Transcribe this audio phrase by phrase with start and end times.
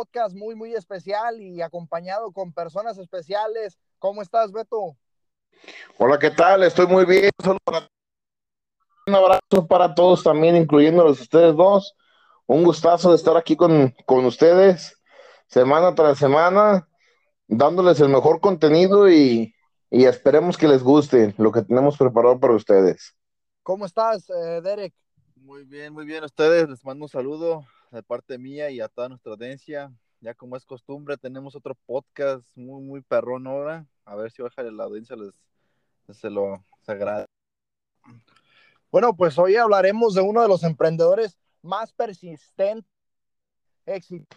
[0.00, 3.78] podcast muy, muy especial y acompañado con personas especiales.
[3.98, 4.96] ¿Cómo estás, Beto?
[5.98, 6.62] Hola, ¿qué tal?
[6.62, 7.30] Estoy muy bien.
[9.06, 11.94] Un abrazo para todos también, incluyéndolos ustedes dos.
[12.46, 14.96] Un gustazo de estar aquí con, con ustedes
[15.48, 16.88] semana tras semana,
[17.46, 19.54] dándoles el mejor contenido y,
[19.90, 23.14] y esperemos que les guste lo que tenemos preparado para ustedes.
[23.62, 24.94] ¿Cómo estás, eh, Derek?
[25.36, 26.24] Muy bien, muy bien.
[26.24, 29.92] ustedes les mando un saludo de parte mía y a toda nuestra audiencia.
[30.20, 33.86] Ya como es costumbre, tenemos otro podcast muy, muy perrón ahora.
[34.04, 35.34] A ver si ojalá la audiencia les,
[36.16, 37.26] se lo se agrada.
[38.90, 42.90] Bueno, pues hoy hablaremos de uno de los emprendedores más persistentes,
[43.86, 44.36] éxito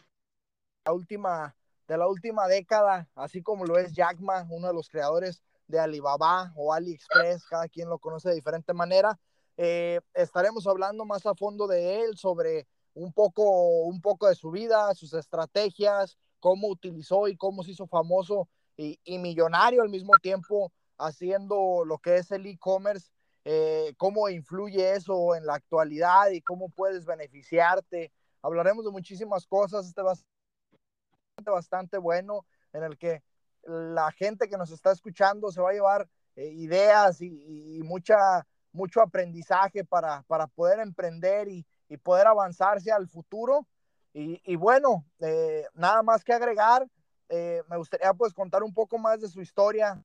[0.86, 1.56] la última,
[1.88, 5.80] de la última década, así como lo es Jack Ma, uno de los creadores de
[5.80, 9.18] Alibaba o AliExpress, cada quien lo conoce de diferente manera.
[9.56, 14.52] Eh, estaremos hablando más a fondo de él, sobre un poco, un poco de su
[14.52, 20.72] vida, sus estrategias, cómo utilizó y cómo se hizo famoso y, millonario al mismo tiempo
[20.98, 23.10] haciendo lo que es el e-commerce,
[23.46, 28.12] eh, cómo influye eso en la actualidad y cómo puedes beneficiarte.
[28.42, 33.24] Hablaremos de muchísimas cosas, este ser bastante bueno en el que
[33.64, 38.46] la gente que nos está escuchando se va a llevar eh, ideas y, y mucha
[38.74, 43.68] mucho aprendizaje para, para poder emprender y, y, poder avanzarse al futuro.
[44.16, 46.88] Y, bueno, eh, nada más que agregar,
[47.30, 50.04] eh, me gustaría pues contar un poco más de su historia.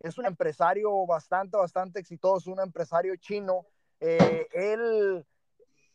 [0.00, 3.66] Es un empresario bastante, bastante exitoso, un empresario chino.
[3.98, 5.26] Eh, él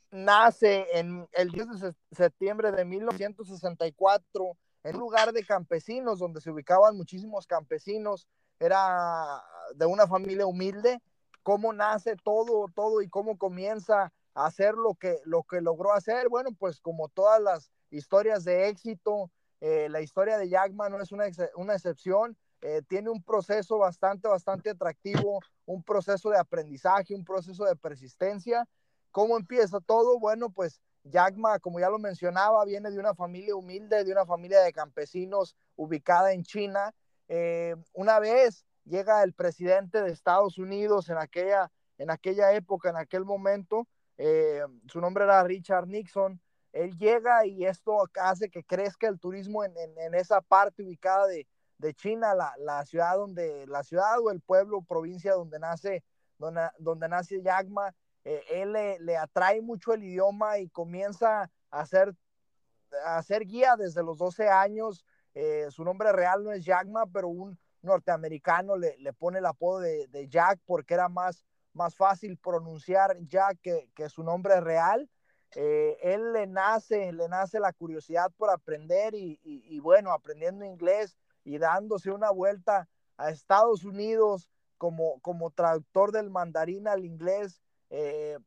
[0.10, 6.50] nace en el 10 de septiembre de 1964 en un lugar de campesinos donde se
[6.50, 8.28] ubicaban muchísimos campesinos.
[8.60, 9.44] Era
[9.76, 11.00] de una familia humilde
[11.44, 16.30] cómo nace todo, todo y cómo comienza hacer lo que, lo que logró hacer.
[16.30, 21.02] Bueno, pues como todas las historias de éxito, eh, la historia de Jack Ma no
[21.02, 22.38] es una, una excepción.
[22.62, 28.68] Eh, tiene un proceso bastante, bastante atractivo, un proceso de aprendizaje, un proceso de persistencia.
[29.12, 30.20] ¿Cómo empieza todo?
[30.20, 34.26] Bueno, pues Jack Ma, como ya lo mencionaba, viene de una familia humilde, de una
[34.26, 36.94] familia de campesinos ubicada en China.
[37.28, 42.98] Eh, una vez llega el presidente de Estados Unidos en aquella, en aquella época, en
[42.98, 43.88] aquel momento,
[44.24, 46.40] eh, su nombre era Richard Nixon,
[46.74, 49.74] él llega y esto hace que crezca el turismo en,
[50.14, 51.48] esa parte ubicada de,
[51.96, 56.04] China, la, ciudad donde, la ciudad o el pueblo, provincia donde nace,
[56.38, 63.46] donde, donde nace Yagma, eh, él le, atrae mucho el idioma y comienza a hacer
[63.46, 65.04] guía desde los 12 años.
[65.34, 70.28] Eh, su nombre real no es Yagma, pero un, norteamericano le, pone el apodo de,
[70.30, 71.44] Jack porque era más,
[71.74, 75.10] más fácil pronunciar Jack que, que su nombre real.
[75.56, 80.64] Eh, él le nace, le nace la curiosidad por aprender y, y, y, bueno, aprendiendo
[80.64, 82.88] inglés y dándose una vuelta
[83.18, 88.38] a Estados Unidos como, como traductor del mandarín al inglés, eh,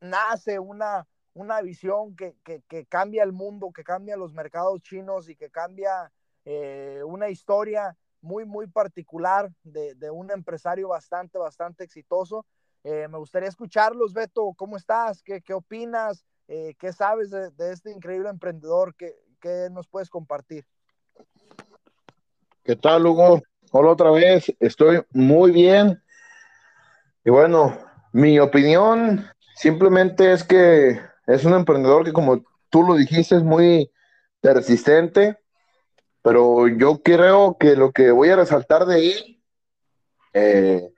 [0.00, 5.28] nace una, una visión que, que, que, cambia el mundo, que cambia los mercados chinos
[5.28, 6.12] y que cambia
[6.44, 12.46] eh, una historia muy, muy particular de, de un empresario bastante, bastante exitoso.
[12.84, 15.22] Eh, me gustaría escucharlos, Beto, ¿cómo estás?
[15.22, 16.22] ¿Qué, qué opinas?
[16.48, 18.94] Eh, ¿Qué sabes de, este increíble emprendedor?
[18.94, 20.66] ¿Qué, ¿Qué nos puedes compartir?
[22.62, 23.40] ¿Qué tal, Hugo?
[23.72, 26.02] Hola otra vez, estoy muy bien.
[27.24, 27.78] Y bueno,
[28.12, 33.90] mi opinión simplemente es que es un emprendedor que, como tú lo dijiste, es muy
[34.42, 35.38] persistente,
[36.20, 39.42] pero yo creo que lo que voy a resaltar de él
[40.34, 40.93] eh,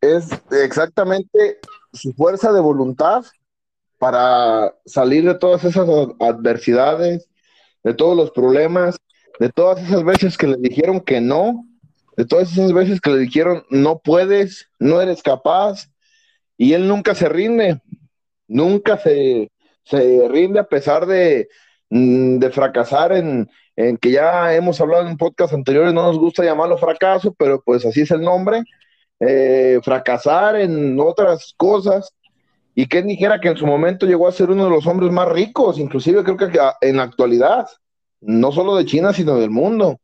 [0.00, 1.58] es exactamente
[1.92, 3.24] su fuerza de voluntad
[3.98, 5.88] para salir de todas esas
[6.20, 7.28] adversidades,
[7.82, 8.98] de todos los problemas,
[9.38, 11.66] de todas esas veces que le dijeron que no,
[12.16, 15.90] de todas esas veces que le dijeron no puedes, no eres capaz,
[16.56, 17.80] y él nunca se rinde,
[18.48, 19.50] nunca se,
[19.84, 21.48] se rinde a pesar de,
[21.90, 26.44] mm, de fracasar en, en que ya hemos hablado en podcast anteriores, no nos gusta
[26.44, 28.62] llamarlo fracaso, pero pues así es el nombre,
[29.20, 32.12] eh, fracasar en otras cosas,
[32.74, 35.28] y que dijera que en su momento llegó a ser uno de los hombres más
[35.28, 36.50] ricos, inclusive creo que
[36.82, 37.66] en la actualidad,
[38.20, 40.00] no solo de China, sino del mundo.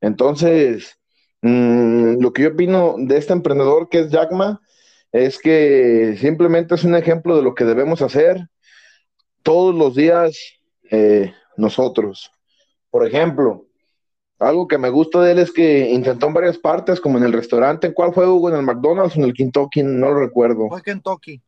[0.00, 0.98] Entonces,
[1.42, 4.60] mmm, lo que yo opino de este emprendedor que es Jack Ma,
[5.12, 8.48] es que simplemente es un ejemplo de lo que debemos hacer
[9.42, 10.38] todos los días
[10.90, 12.30] eh, nosotros.
[12.90, 13.65] Por ejemplo,
[14.38, 17.32] algo que me gusta de él es que intentó en varias partes, como en el
[17.32, 17.86] restaurante.
[17.86, 18.50] ¿En cuál fue, Hugo?
[18.50, 19.82] ¿En el McDonald's o en el Kentucky?
[19.82, 20.68] No lo recuerdo.
[20.68, 21.40] Fue Kentucky.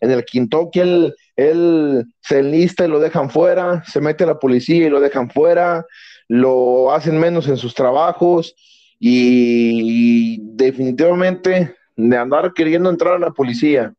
[0.00, 4.38] en el Kentucky él, él se enlista y lo dejan fuera, se mete a la
[4.38, 5.84] policía y lo dejan fuera,
[6.28, 8.54] lo hacen menos en sus trabajos
[8.98, 13.94] y, definitivamente de andar queriendo entrar a la policía,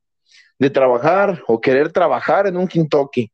[0.59, 3.31] de trabajar o querer trabajar en un Kentucky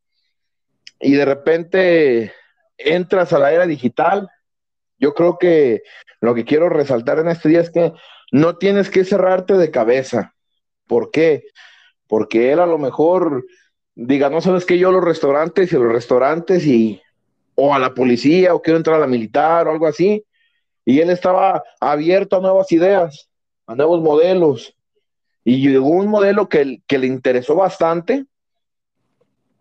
[0.99, 2.33] y de repente
[2.77, 4.29] entras a la era digital,
[5.03, 5.83] yo creo que
[6.21, 7.91] lo que quiero resaltar en este día es que
[8.31, 10.33] no tienes que cerrarte de cabeza.
[10.87, 11.43] ¿Por qué?
[12.07, 13.45] Porque él a lo mejor
[13.95, 17.01] diga, no sabes que yo los restaurantes y los restaurantes y
[17.55, 20.23] o a la policía o quiero entrar a la militar o algo así.
[20.85, 23.29] Y él estaba abierto a nuevas ideas,
[23.67, 24.73] a nuevos modelos.
[25.43, 28.25] Y llegó un modelo que, que le interesó bastante,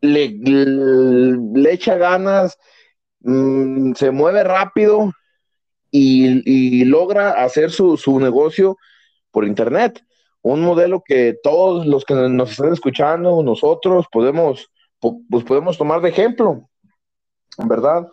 [0.00, 2.56] le, le, echa ganas,
[3.22, 5.12] mm, se mueve rápido
[5.92, 8.78] y, logra hacer su, su, negocio
[9.30, 10.02] por internet.
[10.40, 16.08] Un modelo que todos los que nos están escuchando, nosotros podemos, pues podemos tomar de
[16.08, 16.68] ejemplo,
[17.58, 18.08] ¿verdad?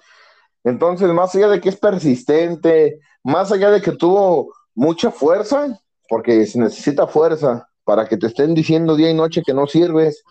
[0.63, 6.45] Entonces, más allá de que es persistente, más allá de que tuvo mucha fuerza, porque
[6.45, 10.23] se necesita fuerza para que te estén diciendo día y noche que no sirves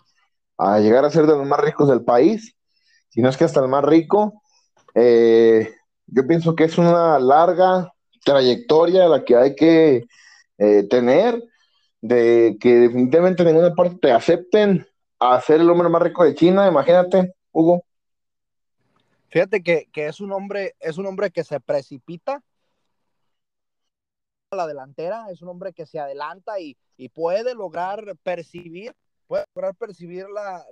[0.57, 2.55] a llegar a ser de los más ricos del país,
[3.09, 4.41] si no es que hasta el más rico,
[4.93, 5.73] eh,
[6.11, 10.05] yo pienso que es una larga trayectoria la que hay que
[10.57, 11.41] eh, tener,
[12.01, 14.87] de que definitivamente en ninguna parte te acepten
[15.19, 17.83] a ser el hombre más rico de China, imagínate, Hugo.
[19.29, 22.41] Fíjate que, es un hombre, es un hombre que se precipita
[24.51, 26.77] a la delantera, es un hombre que se adelanta y,
[27.13, 28.93] puede lograr percibir,
[29.27, 30.65] puede lograr percibir la,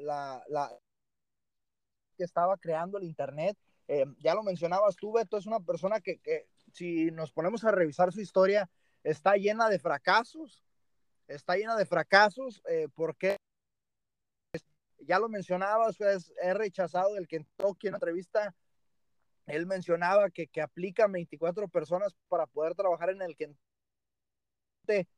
[0.50, 0.72] la,
[2.18, 3.56] que estaba creando el internet.
[3.88, 6.20] Eh, ya lo mencionabas tú, Beto, es una persona que,
[6.72, 8.70] si nos ponemos a revisar su historia,
[9.04, 10.66] está llena de fracasos,
[11.28, 13.38] está llena de fracasos, eh, porque
[15.00, 18.54] ya lo mencionabas, es, rechazado del Kentucky en una entrevista.
[19.46, 23.62] Él mencionaba que, que aplican 24 personas para poder trabajar en el Kentucky.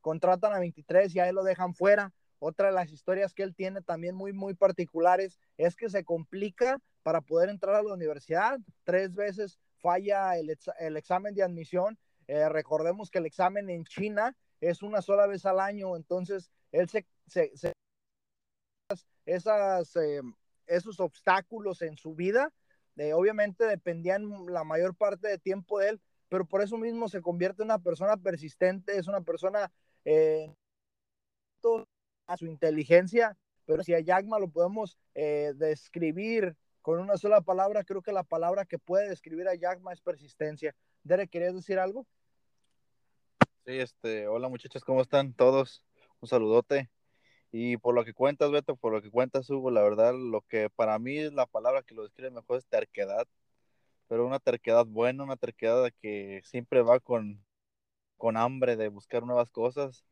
[0.02, 2.14] Contratan a 23 y ahí lo dejan fuera.
[2.40, 6.80] Otra de las historias que él tiene también muy, muy particulares es que se complica
[7.10, 8.60] para poder entrar a la universidad.
[8.84, 11.98] Tres veces falla el, el examen de admisión.
[12.28, 16.88] Eh, recordemos que el examen en China es una sola vez al año, entonces él
[16.88, 17.74] se, se, se
[19.26, 20.22] esas, eh,
[20.68, 22.54] esos obstáculos en su vida,
[23.16, 27.64] obviamente dependían la mayor parte de tiempo de él, pero por eso mismo se convierte
[27.64, 29.72] en una persona persistente, es una persona
[30.06, 30.54] eh,
[32.28, 33.36] a su inteligencia,
[33.66, 38.24] pero si a Yagma lo podemos eh, describir con una sola palabra, creo que la
[38.24, 40.76] palabra que puede describir a Yagma es persistencia.
[41.04, 42.06] Derek, ¿querías decir algo?
[43.66, 45.84] Sí, este, hola muchachos, ¿cómo están todos?
[46.22, 46.90] Un saludote.
[47.52, 50.70] Y por lo que cuentas, Beto, por lo que cuentas, Hugo, la verdad, lo que
[50.70, 53.28] para mí es la palabra que lo describe mejor es terquedad,
[54.08, 57.44] pero una terquedad buena, una terquedad que siempre va con,
[58.18, 60.06] con hambre de buscar nuevas cosas.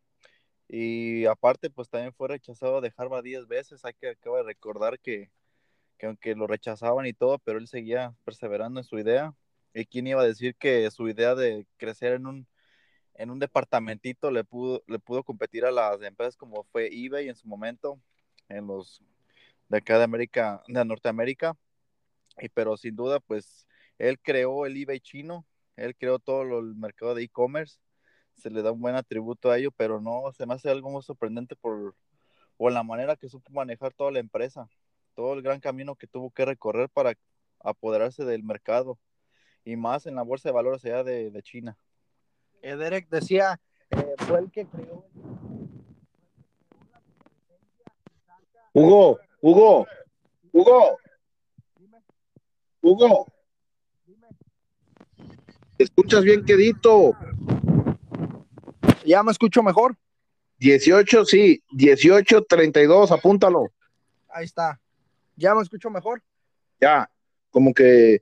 [0.68, 3.86] Y aparte, pues también fue rechazado de Harvard 10 veces.
[3.86, 5.32] Hay que acaba de recordar que,
[5.98, 9.34] que aunque lo rechazaban y todo, pero él seguía perseverando en su idea.
[9.74, 12.48] ¿Y quién iba a decir que su idea de crecer en un
[13.18, 17.36] en un departamentito le pudo, le pudo competir a las empresas como fue eBay en
[17.36, 18.00] su momento,
[18.50, 19.04] en los
[19.70, 21.58] de acá de América, de Norteamérica.
[22.40, 23.68] Y pero sin duda, pues
[23.98, 25.46] él creó el eBay chino,
[25.76, 27.80] él creó todo el mercado de e-commerce,
[28.36, 31.02] se le da un buen atributo a ello, pero no, se me hace algo muy
[31.02, 31.96] sorprendente por,
[32.58, 34.70] por la manera que supo manejar toda la empresa,
[35.18, 37.18] todo el gran camino que tuvo que recorrer para
[37.60, 39.00] apoderarse del mercado
[39.66, 41.76] y más en la bolsa de valores allá de, de China.
[42.62, 43.60] Eh, Derek decía,
[43.90, 45.08] eh, fue el que creó.
[48.74, 49.88] Hugo, Hugo,
[50.52, 51.00] Hugo,
[52.84, 53.26] Hugo.
[55.78, 57.14] ¿Te escuchas bien quedito?
[59.04, 59.98] ¿Ya me escucho mejor?
[60.60, 63.72] 18, sí, 18, 32, apúntalo.
[64.30, 64.80] Ahí está.
[65.38, 66.22] ¿Ya me escucho mejor?
[66.82, 67.10] Ya,
[67.50, 68.22] como que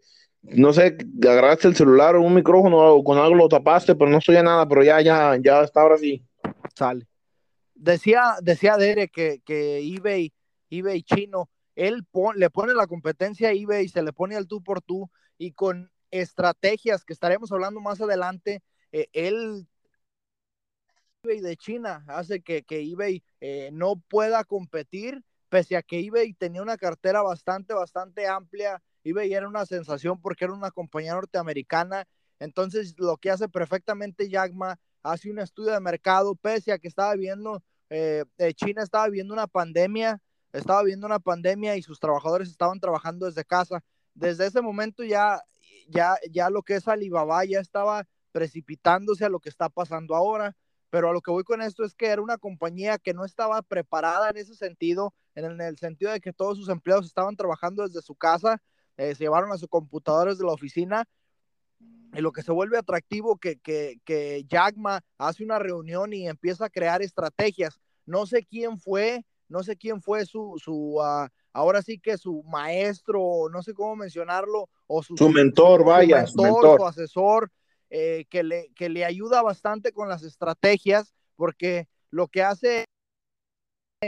[0.51, 4.19] no sé, agarraste el celular o un micrófono o con algo lo tapaste, pero no
[4.19, 6.23] estoy nada, pero ya, ya, ya está ahora sí.
[6.75, 7.07] Sale.
[7.73, 10.33] Decía, decía Dere que, que eBay,
[10.69, 12.05] eBay chino, él
[12.35, 15.91] le pone la competencia a eBay, se le pone al tú por tú y con
[16.11, 19.67] estrategias que estaremos hablando más adelante, eh, él
[21.23, 26.33] eBay de China hace que, que eBay eh, no pueda competir, pese a que eBay
[26.33, 32.07] tenía una cartera bastante, bastante amplia eBay era una sensación porque era una compañía norteamericana.
[32.39, 37.13] Entonces, lo que hace perfectamente Yagma, hace un estudio de mercado, pese a que estaba
[37.15, 40.19] viendo eh, eh, China estaba viviendo una pandemia,
[40.53, 43.83] estaba viviendo una pandemia y sus trabajadores estaban trabajando desde casa.
[44.15, 45.39] Desde ese momento ya,
[45.87, 50.55] ya, ya lo que es Alibaba ya estaba precipitándose a lo que está pasando ahora.
[50.89, 53.61] Pero a lo que voy con esto es que era una compañía que no estaba
[53.61, 58.01] preparada en ese sentido, en el, sentido de que todos sus empleados estaban trabajando desde
[58.01, 58.61] su casa,
[58.97, 61.05] se llevaron a sus computadores de la oficina
[62.13, 66.65] y lo que se vuelve atractivo que, que, que Jagma hace una reunión y empieza
[66.65, 67.79] a crear estrategias.
[68.05, 72.43] No sé quién fue, no sé quién fue su, su uh, ahora sí que su
[72.43, 77.51] maestro, no sé cómo mencionarlo, o su, su mentor, su, vaya, su, mentor, su asesor,
[77.89, 82.85] eh, que, le, que le ayuda bastante con las estrategias, porque lo que hace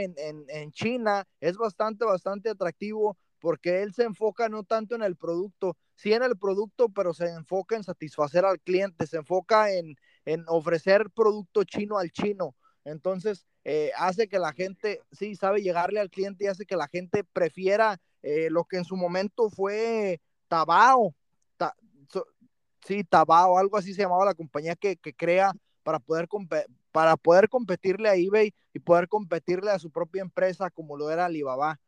[0.04, 5.76] en, China es bastante, bastante atractivo porque él se enfoca no tanto en el producto,
[5.94, 10.44] sí en el producto, pero se enfoca en satisfacer al cliente, se enfoca en, en
[10.48, 12.54] ofrecer producto chino al chino.
[12.84, 16.88] Entonces, eh, hace que la gente, sí, sabe llegarle al cliente y hace que la
[16.88, 21.14] gente prefiera eh, lo que en su momento fue Tabao,
[22.84, 25.52] sí, Tabao, algo así se llamaba la compañía que, que crea
[25.82, 26.28] para poder,
[26.92, 31.26] para poder competirle a eBay y poder competirle a su propia empresa como lo era
[31.26, 31.80] Alibaba.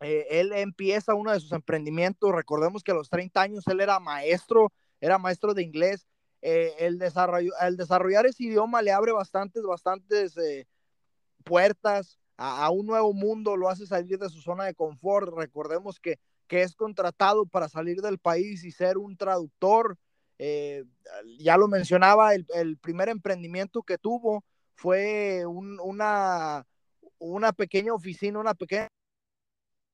[0.00, 4.00] Eh, él empieza uno de sus emprendimientos, recordemos que a los 30 años él era
[4.00, 6.06] maestro, era maestro de inglés.
[6.40, 10.66] Eh, el, desarrollar ese idioma le abre bastantes, bastantes eh,
[11.44, 15.32] puertas a, a, un nuevo mundo, lo hace salir de su zona de confort.
[15.36, 16.18] Recordemos que,
[16.48, 19.96] que es contratado para salir del país y ser un traductor.
[20.38, 26.66] Ya lo mencionaba, el, primer emprendimiento que tuvo fue un, una,
[27.18, 28.88] una pequeña oficina, una pequeña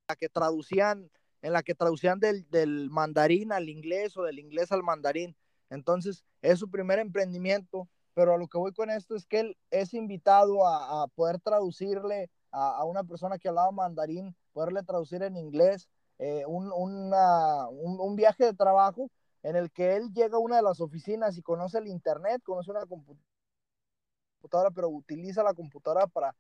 [0.09, 1.11] la que traducían,
[1.43, 5.37] en la que traducían del, del, mandarín al inglés o del inglés al mandarín.
[5.71, 9.57] Entonces, es su primer emprendimiento, pero a lo que voy con esto es que él
[9.71, 15.89] es invitado a, poder traducirle a, una persona que hablaba mandarín, poderle traducir en inglés
[16.19, 19.11] eh, un, un, un, viaje de trabajo
[19.43, 22.71] en el que él llega a una de las oficinas y conoce el internet, conoce
[22.71, 26.35] una computadora, pero utiliza la computadora para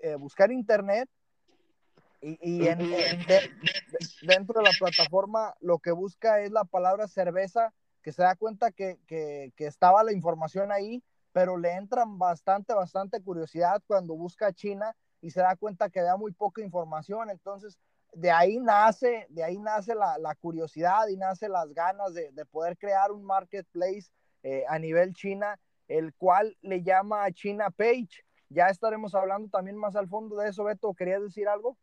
[0.00, 1.08] eh, buscar internet
[2.20, 3.50] y, y en, en de,
[4.22, 8.70] dentro de la plataforma lo que busca es la palabra cerveza, que se da cuenta
[8.70, 14.52] que, que, que, estaba la información ahí, pero le entran bastante, bastante curiosidad cuando busca
[14.52, 17.30] China y se da cuenta que da muy poca información.
[17.30, 17.78] Entonces,
[18.12, 22.44] de ahí nace, de ahí nace la, la curiosidad y nace las ganas de, de
[22.44, 24.10] poder crear un marketplace
[24.42, 28.24] eh, a nivel China, el cual le llama China Page.
[28.48, 30.92] Ya estaremos hablando también más al fondo de eso, Beto.
[30.94, 31.76] ¿Querías decir algo?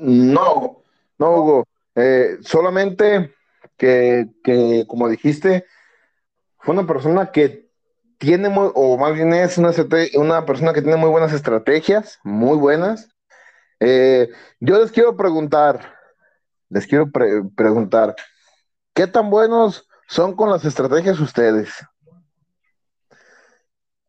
[0.00, 0.82] No,
[1.18, 1.64] no, Hugo.
[1.94, 3.34] Eh, solamente
[3.76, 5.66] que, que, como dijiste,
[6.58, 7.70] fue una persona que
[8.16, 9.72] tiene, muy, o más bien es una,
[10.14, 13.10] una persona que tiene muy buenas estrategias, muy buenas.
[13.84, 15.92] Eh, yo les quiero preguntar,
[16.68, 18.14] les quiero pre preguntar,
[18.94, 21.68] ¿qué tan buenos son con las estrategias ustedes?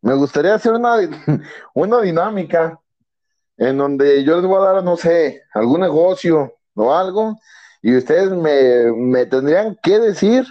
[0.00, 0.94] Me gustaría hacer una,
[1.74, 2.78] una dinámica
[3.56, 7.36] en donde yo les voy a dar, no sé, algún negocio o algo,
[7.82, 10.46] y ustedes me, me tendrían que decir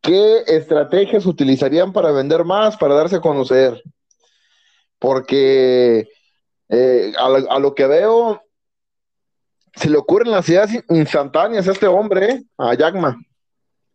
[0.00, 3.82] qué estrategias utilizarían para vender más, para darse a conocer.
[4.98, 6.08] Porque
[6.70, 8.42] eh, a, lo que veo,
[9.74, 12.44] se le ocurren las ideas instantáneas a este hombre, ¿eh?
[12.58, 13.26] a Jackman.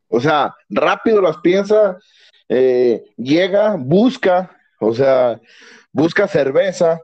[0.09, 1.97] O sea, rápido las piensa,
[2.49, 5.39] eh, llega, busca, o sea,
[5.91, 6.99] busca cerveza,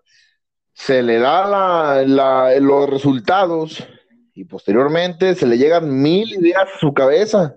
[0.74, 3.88] se le da la, los resultados
[4.34, 7.56] y posteriormente se le llegan mil ideas a su cabeza,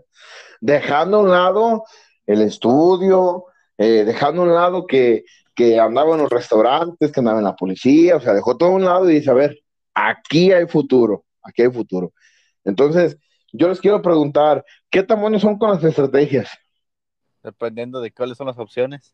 [0.61, 1.85] dejando a un lado
[2.27, 7.39] el estudio, eh, dejando a un lado que, que andaba en los restaurantes, que andaba
[7.39, 9.59] en la policía, o sea, dejó todo a un lado y dice, a ver,
[9.95, 12.13] aquí hay futuro, aquí hay futuro.
[12.65, 13.17] Entonces,
[13.53, 16.51] yo les quiero preguntar, ¿qué tan buenos son con las estrategias?
[17.43, 19.13] Dependiendo de cuáles son las opciones.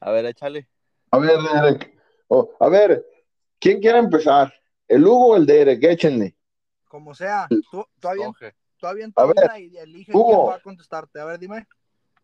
[0.00, 0.68] A ver, échale.
[1.10, 1.98] A ver, Derek.
[2.28, 3.04] Oh, a ver,
[3.60, 4.52] ¿Quién quiere empezar?
[4.88, 5.84] ¿El Hugo o el Derek?
[5.84, 6.34] Échenle.
[6.88, 7.46] Como sea.
[7.70, 8.32] Tú, todavía,
[8.78, 11.20] todavía a ver, y elige Hugo, quién va a contestarte.
[11.20, 11.66] A ver, dime.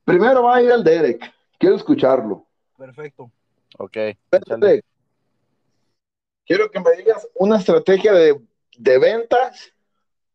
[0.02, 1.30] Primero va a ir el Derek.
[1.58, 2.46] Quiero escucharlo.
[2.76, 3.30] Perfecto.
[3.78, 3.96] Ok.
[6.44, 8.40] Quiero que me digas una estrategia de,
[8.78, 9.72] de ventas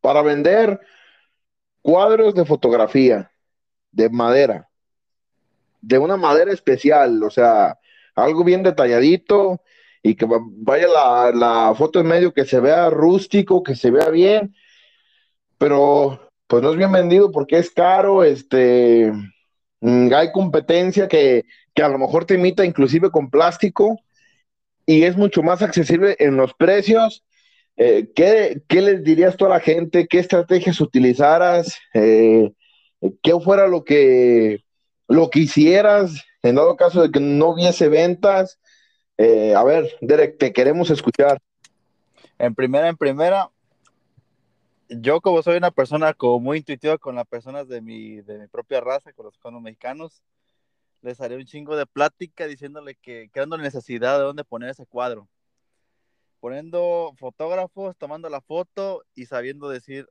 [0.00, 0.80] para vender
[1.80, 3.30] cuadros de fotografía
[3.90, 4.68] de madera.
[5.80, 7.78] De una madera especial, o sea,
[8.14, 9.60] algo bien detalladito
[10.02, 14.08] y que vaya la, la, foto en medio que se vea rústico, que se vea
[14.08, 14.54] bien,
[15.58, 19.12] pero pues no es bien vendido porque es caro, este,
[19.80, 21.44] mm, hay competencia que,
[21.74, 23.98] que a lo mejor te imita inclusive con plástico
[24.86, 27.24] y es mucho más accesible en los precios.
[27.76, 30.06] Eh, ¿qué, ¿qué, les dirías tú a la gente?
[30.06, 31.78] ¿Qué estrategias utilizaras?
[31.94, 32.52] Eh,
[33.22, 34.64] ¿Qué fuera lo que,
[35.08, 38.58] lo hicieras en dado caso de que no hubiese ventas?
[39.18, 41.38] Eh, a ver, Derek, te queremos escuchar.
[42.38, 43.50] En primera, en primera,
[44.88, 48.46] yo como soy una persona como muy intuitiva con las personas de mi, de mi
[48.46, 50.22] propia raza, con los, mexicanos,
[51.02, 55.28] les haré un chingo de plática diciéndole que creando necesidad de dónde poner ese cuadro.
[56.40, 60.08] Poniendo fotógrafos, tomando la foto y sabiendo decir,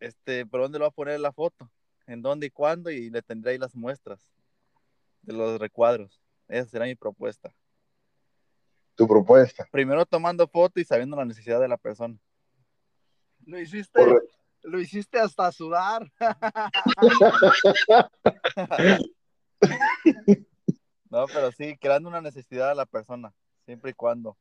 [0.00, 1.70] este, ¿por dónde lo va a poner la foto?
[2.06, 2.90] ¿En dónde y cuándo?
[2.90, 4.30] Y le tendré ahí las muestras
[5.22, 6.20] de los recuadros.
[6.48, 7.54] Esa será mi propuesta.
[8.94, 9.66] Tu propuesta.
[9.70, 12.18] Primero tomando foto y sabiendo la necesidad de la persona.
[13.46, 14.00] Lo hiciste,
[14.62, 16.10] lo hiciste hasta sudar.
[21.10, 23.32] no, pero sí, creando una necesidad de la persona,
[23.64, 24.36] siempre y cuando.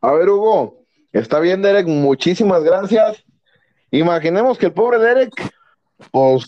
[0.00, 3.24] A ver, Hugo, está bien, Derek, muchísimas gracias.
[3.90, 5.32] Imaginemos que el pobre Derek,
[6.10, 6.46] pues,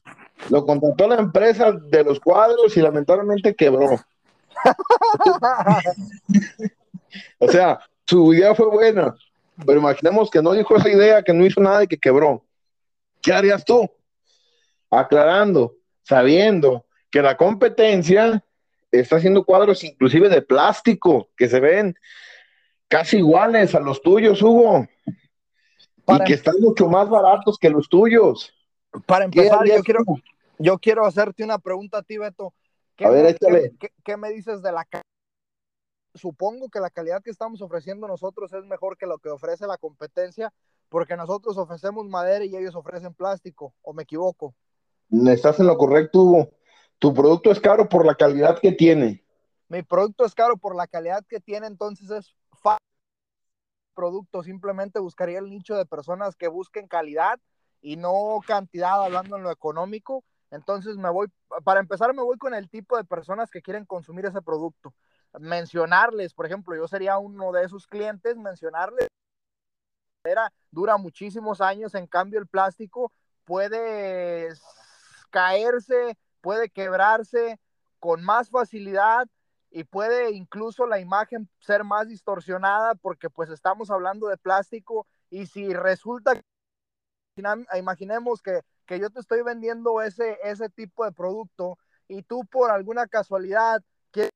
[0.48, 3.96] lo contrató la empresa de los cuadros y lamentablemente quebró.
[7.38, 9.14] o sea, su idea fue buena,
[9.66, 12.44] pero imaginemos que no dijo esa idea, que no hizo nada y que quebró.
[13.20, 13.90] ¿Qué harías tú?
[14.90, 18.44] Aclarando, sabiendo que la competencia
[18.90, 21.94] está haciendo cuadros inclusive de plástico que se ven
[22.88, 24.86] casi iguales a los tuyos, Hugo.
[26.08, 28.52] y que están mucho más baratos que los tuyos.
[29.06, 30.04] Para empezar, yo quiero,
[30.58, 32.52] yo quiero hacerte una pregunta a ti, Beto.
[32.96, 33.72] ¿Qué, a ver, échale.
[34.04, 34.86] ¿qué, me dices de la
[36.14, 39.78] Supongo que la calidad que estamos ofreciendo nosotros es mejor que lo que ofrece la
[39.78, 40.52] competencia,
[40.88, 44.52] porque nosotros ofrecemos madera y ellos ofrecen plástico, ¿o me equivoco?
[45.28, 46.50] Estás en lo correcto, Hugo.
[47.00, 49.24] Tu producto es caro por la calidad que tiene.
[49.68, 52.84] Mi producto es caro por la calidad que tiene, entonces es fácil.
[53.94, 57.40] Producto, simplemente buscaría el nicho de personas que busquen calidad
[57.80, 60.24] y no cantidad, hablando en lo económico.
[60.50, 61.28] Entonces me voy,
[61.64, 64.92] para empezar, me voy con el tipo de personas que quieren consumir ese producto.
[65.38, 69.08] Mencionarles, por ejemplo, yo sería uno de esos clientes, mencionarles,
[70.70, 73.10] dura muchísimos años, en cambio el plástico
[73.44, 74.50] puede
[75.30, 77.58] caerse, puede quebrarse
[77.98, 79.28] con más facilidad
[79.70, 85.46] y puede incluso la imagen ser más distorsionada porque pues estamos hablando de plástico y
[85.46, 86.40] si resulta
[87.76, 92.70] imaginemos que, que yo te estoy vendiendo ese, ese tipo de producto y tú por
[92.70, 94.30] alguna casualidad que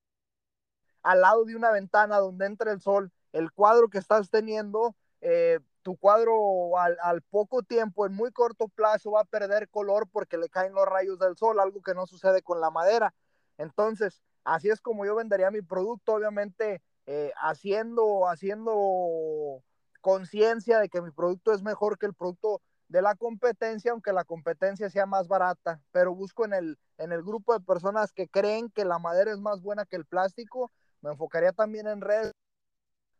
[1.02, 5.58] al lado de una ventana donde entra el sol, el cuadro que estás teniendo eh,
[5.84, 10.48] tu cuadro al, poco tiempo, en muy corto plazo, va a perder color porque le
[10.48, 13.14] caen los rayos del sol, algo que no sucede con la madera.
[13.58, 19.62] Entonces, así es como yo vendería mi producto, obviamente eh, haciendo, haciendo
[20.00, 24.24] conciencia de que mi producto es mejor que el producto de la competencia, aunque la
[24.24, 28.70] competencia sea más barata, pero busco en el, en el grupo de personas que creen
[28.70, 32.32] que la madera es más buena que el plástico, me enfocaría también en redes,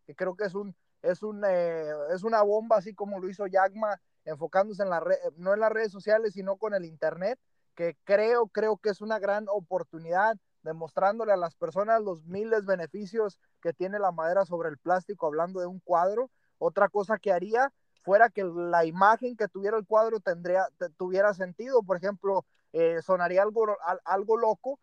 [0.06, 3.46] que creo que es un, es, un, eh, es una bomba, así como lo hizo
[3.46, 7.38] Yagma, enfocándose en la red, no en las redes sociales, sino con el Internet,
[7.74, 13.38] que creo, creo que es una gran oportunidad, demostrándole a las personas los miles beneficios
[13.60, 16.30] que tiene la madera sobre el plástico, hablando de un cuadro.
[16.58, 21.82] Otra cosa que haría fuera que la imagen que tuviera el cuadro tendría, tuviera sentido,
[21.82, 24.80] por ejemplo, eh, sonaría algo, algo loco,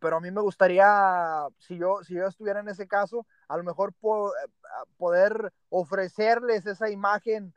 [0.00, 3.64] pero a mí me gustaría, si yo, si yo estuviera en ese caso, a lo
[3.64, 4.48] mejor eh,
[4.96, 7.54] poder ofrecerles esa imagen,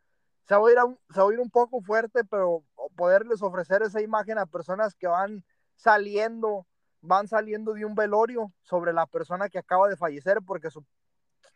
[0.47, 0.77] se va, a ir
[1.13, 2.63] se va a ir un poco fuerte, pero
[2.95, 5.43] poderles ofrecer esa imagen a personas que van
[5.75, 6.65] saliendo,
[7.01, 10.69] van saliendo de un velorio sobre la persona que acaba de fallecer, porque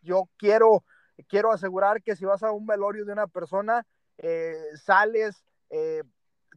[0.01, 0.83] yo quiero,
[1.27, 3.85] quiero asegurar que si vas a un velorio de una persona,
[4.17, 6.03] eh, sales eh,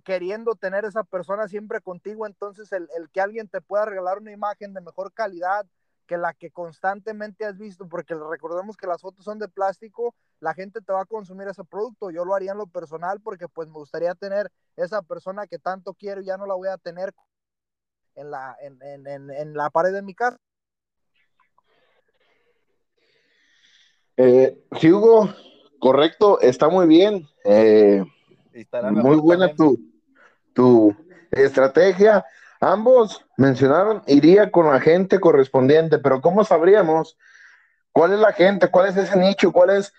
[0.06, 4.72] queriendo tener esa persona siempre contigo, entonces el, que alguien te pueda regalar una imagen
[4.72, 5.66] de mejor calidad
[6.06, 10.54] que la que constantemente has visto, porque recordemos que las fotos son de plástico, la
[10.54, 12.12] gente te va a consumir ese producto.
[12.12, 15.92] Yo lo haría en lo personal porque pues me gustaría tener esa persona que tanto
[15.92, 17.12] quiero y ya no la voy a tener
[18.14, 20.38] en la, en, la pared de mi casa.
[24.16, 25.28] Eh, sí, Hugo,
[25.80, 27.26] correcto, está muy bien.
[27.44, 28.04] Eh,
[28.92, 29.76] muy buena tu,
[30.56, 30.96] tu
[31.30, 32.24] estrategia.
[32.60, 37.16] Ambos mencionaron, iría con la gente correspondiente, pero ¿cómo sabríamos
[37.92, 39.92] cuál es la gente, cuál es ese nicho, cuál es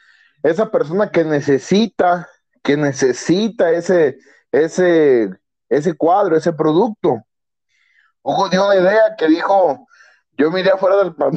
[0.44, 2.28] esa persona que necesita,
[2.64, 4.18] que necesita ese,
[4.52, 5.30] ese,
[5.70, 7.24] ese cuadro, ese producto?
[8.24, 9.88] Hugo dio una idea que dijo,
[10.38, 11.32] yo me iría afuera del pan.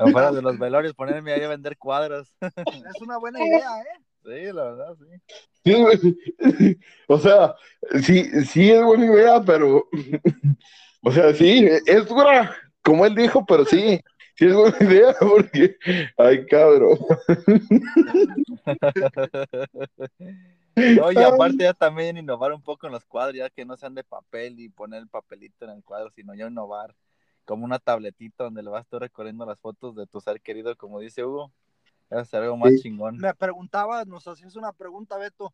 [0.00, 2.34] afuera de los velorios, ponerme ahí a vender cuadros.
[2.40, 4.02] Es una buena idea, ¿eh?
[4.24, 5.06] Sí, la verdad, sí.
[5.64, 5.74] Sí,
[7.08, 7.54] o sea,
[8.02, 9.88] sí, sí es buena idea, pero,
[11.02, 14.00] o sea, sí, es dura, como él dijo, pero sí,
[14.38, 15.76] sí es buena idea, porque,
[16.16, 16.98] ay, cabrón.
[21.02, 24.04] Oye, aparte ya también innovar un poco en los cuadros, ya que no sean de
[24.04, 26.94] papel y poner el papelito en el cuadro, sino ya innovar
[27.44, 30.76] como una tabletita donde le vas a estar recorriendo las fotos de tu ser querido,
[30.76, 31.50] como dice Hugo.
[32.10, 32.82] Es algo más Sí.
[32.82, 33.16] chingón.
[33.18, 35.52] Me preguntaba, nos hacías una pregunta, Beto.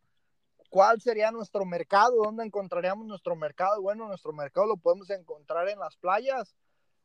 [0.69, 2.23] ¿Cuál sería nuestro mercado?
[2.25, 3.81] ¿Dónde encontraríamos nuestro mercado?
[3.81, 6.55] Bueno, nuestro mercado lo podemos encontrar en las playas.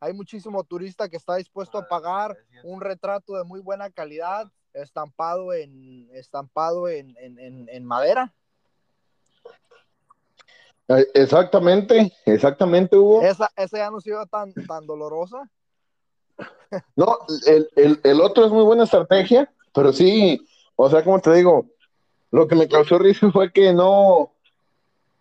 [0.00, 5.52] Hay muchísimo turista que está dispuesto a pagar un retrato de muy buena calidad, estampado
[5.52, 8.32] en, estampado en, en, en, en madera.
[11.14, 13.22] Exactamente, exactamente, Hugo.
[13.22, 15.48] Esa, esa ya no se iba tan, tan dolorosa.
[16.96, 21.32] No, el, el, el otro es muy buena estrategia, pero sí, o sea, como te
[21.34, 21.66] digo,
[22.30, 24.32] lo que me causó risa fue que no,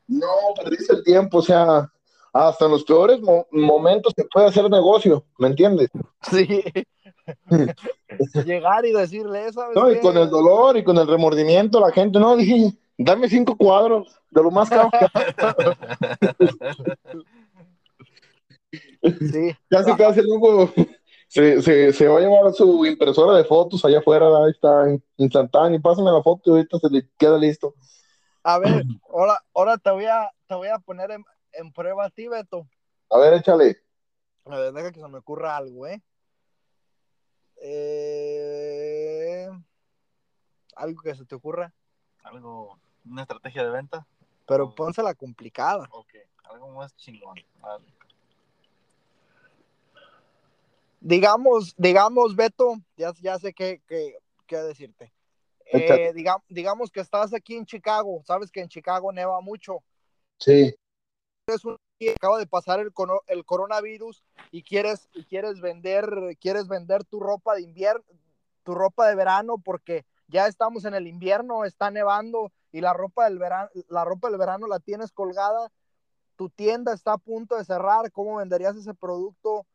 [0.07, 1.91] no perdiste el tiempo, o sea,
[2.33, 5.89] hasta en los peores mo- momentos se puede hacer negocio, ¿me entiendes?
[6.29, 6.63] Sí.
[8.45, 9.99] Llegar y decirle, ¿sabes No, y qué?
[10.01, 14.43] con el dolor y con el remordimiento, la gente, no, dije, dame cinco cuadros de
[14.43, 14.89] lo más caro.
[19.01, 19.55] Sí.
[19.69, 20.71] Casi, casi luego
[21.27, 24.85] se, se, se va a llevar su impresora de fotos allá afuera, ahí está,
[25.17, 27.73] instantáneo, pásame la foto y ahorita se le queda listo.
[28.43, 32.09] A ver, ahora, ahora te voy a, te voy a poner en, en prueba a
[32.09, 32.67] ti, Beto.
[33.09, 33.77] A ver, échale.
[34.45, 36.01] A ver, deja que se me ocurra algo, ¿eh?
[37.61, 39.49] Eh,
[40.75, 41.73] Algo que se te ocurra,
[42.23, 44.07] Algo, una estrategia de venta.
[44.47, 45.87] pero pónsela complicada.
[45.91, 46.09] Ok,
[46.45, 47.35] algo más chingón.
[47.59, 47.85] Vale.
[51.01, 55.13] Digamos, digamos, Beto, ya, ya sé qué, qué, qué decirte.
[55.65, 56.13] Eh, Échale.
[56.13, 59.83] digam- digamos que estás aquí en Chicago, sabes que en Chicago neva mucho.
[60.39, 60.73] Sí.
[61.49, 62.91] Eres un y acaba de pasar el,
[63.27, 68.03] el coronavirus y quieres, y quieres vender, quieres vender tu ropa de invierno,
[68.63, 73.25] tu ropa de verano, porque ya estamos en el invierno, está nevando y la ropa
[73.25, 75.71] del verano, la ropa del verano la tienes colgada,
[76.37, 79.65] tu tienda está a punto de cerrar, ¿cómo venderías ese producto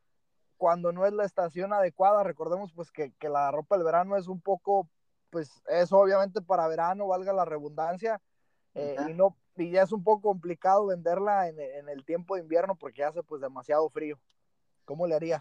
[0.56, 2.22] cuando no es la estación adecuada?
[2.22, 4.88] Recordemos pues que, que la ropa del verano es un poco,
[5.28, 8.22] pues es obviamente para verano, valga la redundancia,
[8.74, 12.42] eh, y no y ya es un poco complicado venderla en, en, el tiempo de
[12.42, 14.18] invierno porque hace pues demasiado frío.
[14.84, 15.40] ¿Cómo le harías?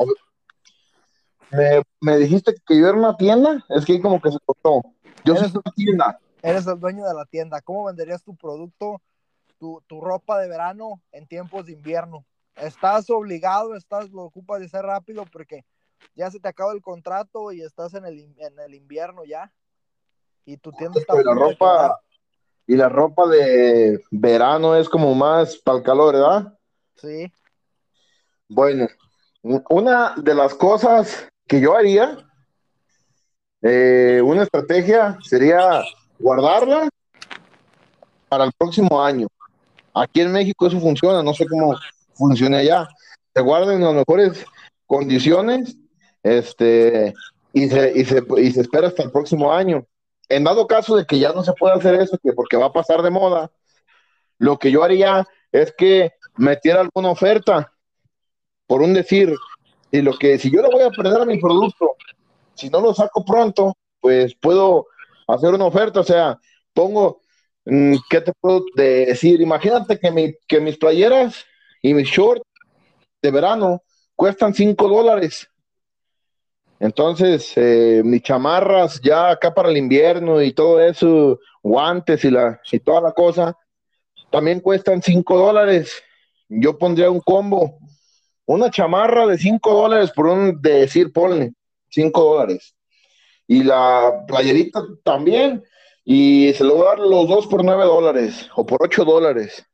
[1.52, 4.82] Me, me dijiste que yo era una tienda, es que ahí como que se cortó.
[5.26, 6.20] Yo soy una tienda.
[6.42, 7.62] Eres el dueño de la tienda.
[7.62, 9.02] ¿Cómo venderías tu producto,
[9.60, 12.26] tu, tu ropa de verano en tiempos de invierno?
[12.56, 15.66] Estás obligado, estás, lo ocupas de hacer rápido porque
[16.16, 19.52] ya se te acaba el contrato y estás en el, en el invierno ya.
[20.46, 22.02] Y tu tienda está a Y la ropa,
[22.68, 26.58] y la ropa de verano es como más para el calor, ¿verdad?
[26.96, 27.32] Sí,
[28.48, 28.88] Bueno,
[29.70, 32.18] una de las cosas que yo haría,
[33.62, 35.84] eh, una estrategia sería
[36.20, 36.90] guardarla
[38.30, 39.28] para el próximo año.
[39.94, 41.76] Aquí en México eso funciona, no sé cómo
[42.14, 42.88] funciona allá.
[43.34, 44.46] Se guardan en las mejores
[44.86, 45.76] condiciones
[46.24, 47.14] este,
[47.52, 49.86] y, se, y, se, y se espera hasta el próximo año.
[50.36, 52.74] En dado caso de que ya no se pueda hacer eso, que porque va a
[52.74, 53.52] pasar de moda,
[54.40, 57.74] lo que yo haría es que metiera alguna oferta
[58.66, 59.36] por un decir,
[59.92, 61.96] y lo que si yo le voy a perder a mi producto,
[62.56, 64.88] si no lo saco pronto, pues puedo
[65.28, 66.40] hacer una oferta, o sea,
[66.74, 67.22] pongo,
[67.66, 69.42] mm, ¿qué te puedo decir?
[69.42, 71.46] Imagínate que, mi, que mis playeras
[71.82, 72.44] y mis shorts
[73.22, 73.84] de verano
[74.16, 75.48] cuestan 5 dólares.
[76.84, 82.60] Entonces, eh, mis chamarras ya acá para el invierno y todo eso, guantes y, la,
[82.70, 83.58] y toda la cosa,
[84.30, 86.04] también cuestan 5 dólares.
[86.50, 87.80] Yo pondría un combo,
[88.46, 91.54] una chamarra de 5 dólares por un, de decir, ponle,
[91.90, 92.76] 5 dólares.
[93.48, 95.64] Y la playerita también,
[96.04, 99.66] y se lo voy a dar los dos por 9 dólares o por 8 dólares.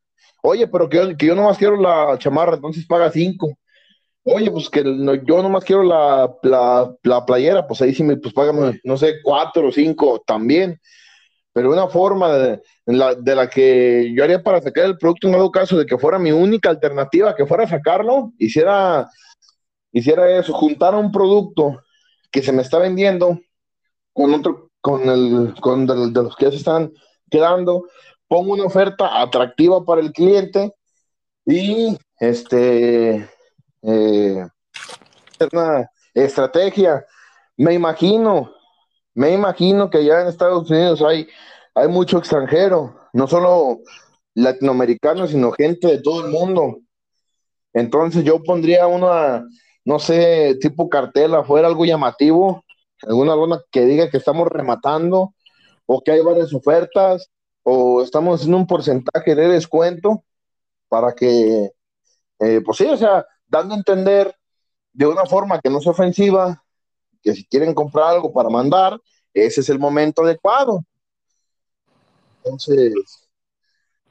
[0.44, 3.58] Oye, pero que, que yo nomás quiero la chamarra, entonces paga 5.
[4.24, 8.16] Oye, pues que no- yo nomás quiero la, la, la playera, pues ahí sí me,
[8.18, 10.78] pues págame, no sé, 4 o 5 también.
[11.52, 15.26] Pero una forma de, en la, de la que yo haría para sacar el producto
[15.28, 19.08] en dado caso de que fuera mi única alternativa, que fuera sacarlo, hiciera,
[19.92, 21.82] hiciera eso, juntar un producto
[22.30, 23.40] que se me está vendiendo
[24.12, 26.92] con otro, con el, con de, de los que ya se están
[27.30, 27.86] quedando,
[28.28, 30.74] pongo una oferta atractiva para el cliente
[31.46, 33.28] y este
[33.82, 34.46] eh,
[35.52, 37.04] una estrategia.
[37.56, 38.52] Me imagino,
[39.14, 41.28] me imagino que ya en Estados Unidos hay,
[41.74, 43.80] hay mucho extranjero, no solo
[44.34, 46.78] latinoamericanos, sino gente de todo el mundo.
[47.72, 49.44] Entonces yo pondría una,
[49.84, 52.64] no sé, tipo cartel afuera, algo llamativo,
[53.02, 55.34] alguna lona que diga que estamos rematando
[55.86, 57.30] o que hay varias ofertas
[57.62, 60.24] o estamos haciendo un porcentaje de descuento
[60.88, 61.70] para que,
[62.40, 64.34] eh, pues sí, o sea, dando a entender
[64.92, 66.62] de una forma que no sea ofensiva,
[67.22, 68.98] que si quieren comprar algo para mandar,
[69.34, 70.84] ese es el momento adecuado.
[72.42, 73.28] Entonces,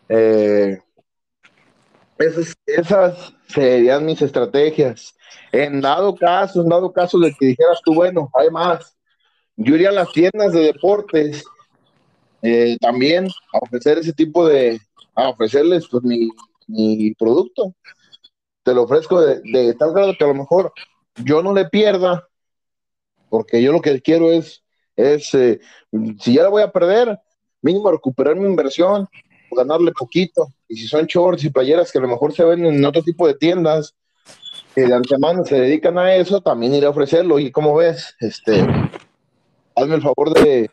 [0.07, 0.79] eh,
[2.65, 5.15] esas, serían mis estrategias.
[5.51, 8.95] En dado caso, en dado caso de que dijeras tú, bueno, hay más,
[9.55, 11.43] yo iría a las tiendas de deportes
[12.41, 14.79] eh, también a ofrecer ese tipo de,
[15.15, 16.29] a ofrecerles pues, mi,
[16.67, 17.73] mi producto.
[18.69, 20.71] Te lo ofrezco de, de, tal grado que a lo mejor
[21.15, 22.29] yo no le pierda,
[23.27, 24.63] porque yo lo que quiero es,
[24.95, 25.59] es eh,
[26.19, 27.19] si ya la voy a perder,
[27.63, 29.07] mínimo recuperar mi inversión,
[29.49, 30.49] ganarle poquito.
[30.67, 33.25] Y si son shorts y playeras que a lo mejor se venden en otro tipo
[33.25, 33.95] de tiendas,
[34.75, 37.39] que de antemano se dedican a eso, también iré a ofrecerlo.
[37.39, 38.61] Y como ves, este,
[39.75, 40.69] hazme el favor de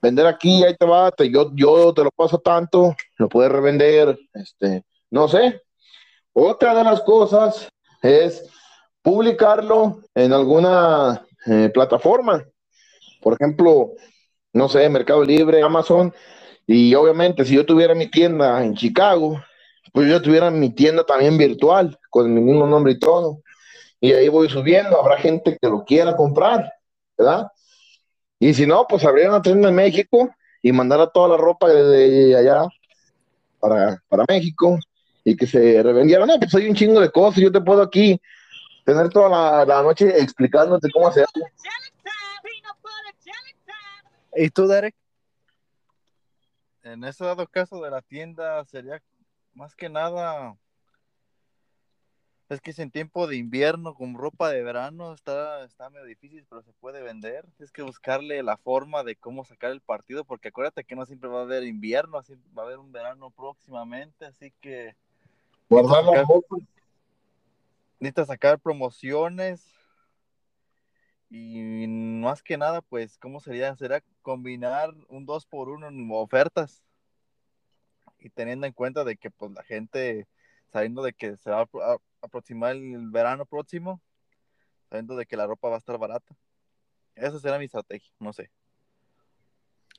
[0.00, 4.84] vender aquí, ahí te va, yo, yo te lo paso tanto, lo puedes revender, este,
[5.10, 5.62] no sé.
[6.32, 7.68] Otra de las cosas
[8.02, 8.48] es
[9.02, 12.44] publicarlo en alguna eh, plataforma.
[13.20, 13.92] Por ejemplo,
[14.52, 16.12] no sé, Mercado Libre, Amazon.
[16.66, 19.42] Y obviamente, si yo tuviera mi tienda en Chicago,
[19.92, 23.42] pues yo tuviera mi tienda también virtual, con mi mismo nombre y todo.
[24.00, 26.72] Y ahí voy subiendo, habrá gente que lo quiera comprar,
[27.18, 27.48] ¿verdad?
[28.38, 30.30] Y si no, pues habría una tienda en México
[30.62, 32.66] y mandar toda la ropa de allá
[33.58, 34.78] para, para México
[35.24, 36.26] y que se revendiera.
[36.26, 38.20] No, pues hay un chingo de cosas, yo te puedo aquí
[38.84, 41.28] tener toda la, la noche explicándote cómo hacerlo.
[44.36, 44.94] ¿Y tú, Derek?
[46.82, 49.02] En ese dado caso de la tienda sería
[49.52, 50.56] más que nada
[52.54, 56.44] es que si en tiempo de invierno con ropa de verano está, está medio difícil,
[56.48, 57.46] pero se puede vender.
[57.60, 61.28] Es que buscarle la forma de cómo sacar el partido, porque acuérdate que no siempre
[61.30, 64.96] va a haber invierno, así va a haber un verano próximamente, así que
[65.70, 66.56] guardar la ropa.
[67.98, 69.64] Necesitas sacar promociones
[71.30, 73.76] y más que nada, pues, ¿cómo sería?
[73.76, 76.82] Será combinar un 2 por 1 en ofertas
[78.18, 80.26] y teniendo en cuenta de que pues la gente
[80.72, 84.00] sabiendo de que se va a aproximar el verano próximo,
[84.88, 86.36] sabiendo de que la ropa va a estar barata.
[87.14, 88.50] Esa será mi estrategia, no sé.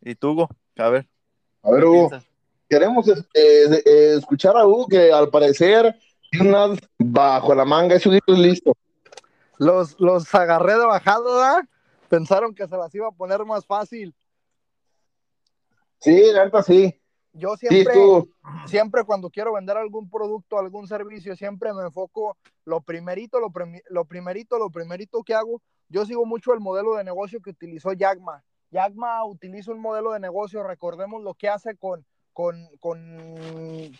[0.01, 0.49] ¿Y tú, Hugo?
[0.77, 1.07] A ver.
[1.63, 2.09] A ver, Hugo.
[2.71, 5.93] Queremos eh, eh, escuchar a Hugo que al parecer
[6.29, 6.55] tiene
[6.97, 8.71] bajo la manga, eso es listo.
[9.57, 11.67] Los, los agarré de bajada,
[12.07, 14.15] pensaron que se las iba a poner más fácil.
[15.99, 16.97] Sí, la verdad sí.
[17.33, 17.93] Yo siempre,
[18.67, 23.51] siempre cuando quiero vender algún producto, algún servicio, siempre me enfoco lo primerito, lo,
[23.89, 25.61] lo primerito, lo primerito que hago.
[25.89, 28.45] Yo sigo mucho el modelo de negocio que utilizó Yagma.
[28.69, 33.91] Yagma utiliza un modelo de negocio, recordemos lo que hace con, con, con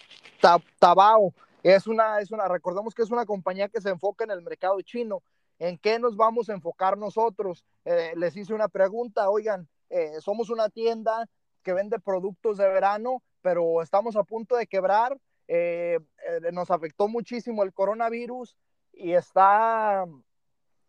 [0.80, 1.34] Tabao.
[1.63, 4.82] Es una, es una, recordemos que es una compañía que se enfoca en el mercado
[4.82, 5.22] chino.
[5.60, 7.63] ¿En qué nos vamos a enfocar nosotros?
[7.86, 11.30] Eh, les hice una pregunta, oigan, eh, somos una tienda
[11.62, 15.20] que vende productos de verano, pero estamos a punto de quebrar.
[15.48, 16.00] Eh,
[16.52, 18.56] nos afectó muchísimo el coronavirus
[18.94, 20.06] y está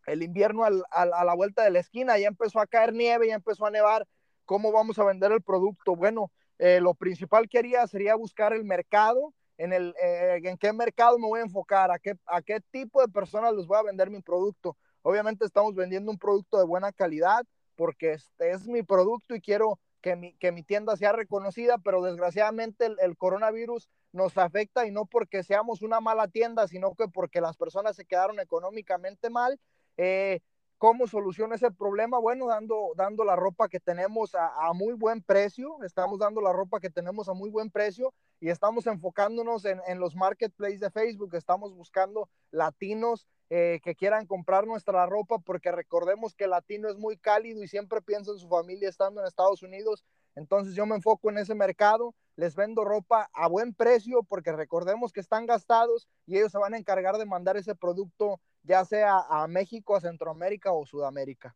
[0.07, 3.35] el invierno al, a la vuelta de la esquina, ya empezó a caer nieve, ya
[3.35, 4.07] empezó a nevar.
[4.45, 5.95] ¿Cómo vamos a vender el producto?
[5.97, 6.31] Bueno,
[6.65, 11.27] eh, lo principal que haría sería buscar el mercado, en, el, en qué mercado me
[11.27, 14.23] voy a enfocar, a qué, a qué tipo de personas les voy a vender mi
[14.23, 14.77] producto.
[15.03, 17.45] Obviamente estamos vendiendo un producto de buena calidad
[17.75, 22.01] porque este es mi producto y quiero que mi, que mi tienda sea reconocida, pero
[22.01, 27.41] desgraciadamente el, coronavirus nos afecta y no porque seamos una mala tienda, sino que porque
[27.41, 29.59] las personas se quedaron económicamente mal.
[29.97, 30.39] Eh,
[30.83, 32.19] ¿Cómo soluciona ese problema?
[32.19, 36.53] Bueno, dando, dando la ropa que tenemos a, a, muy buen precio, estamos dando la
[36.53, 40.91] ropa que tenemos a muy buen precio y estamos enfocándonos en, en los marketplaces de
[40.91, 46.89] Facebook, estamos buscando latinos eh, que quieran comprar nuestra ropa, porque recordemos que el latino
[46.89, 50.03] es muy cálido y siempre piensa en su familia estando en Estados Unidos.
[50.35, 55.13] Entonces yo me enfoco en ese mercado, les vendo ropa a buen precio, porque recordemos
[55.13, 59.19] que están gastados y ellos se van a encargar de mandar ese producto ya sea
[59.29, 61.55] a México, a Centroamérica o Sudamérica.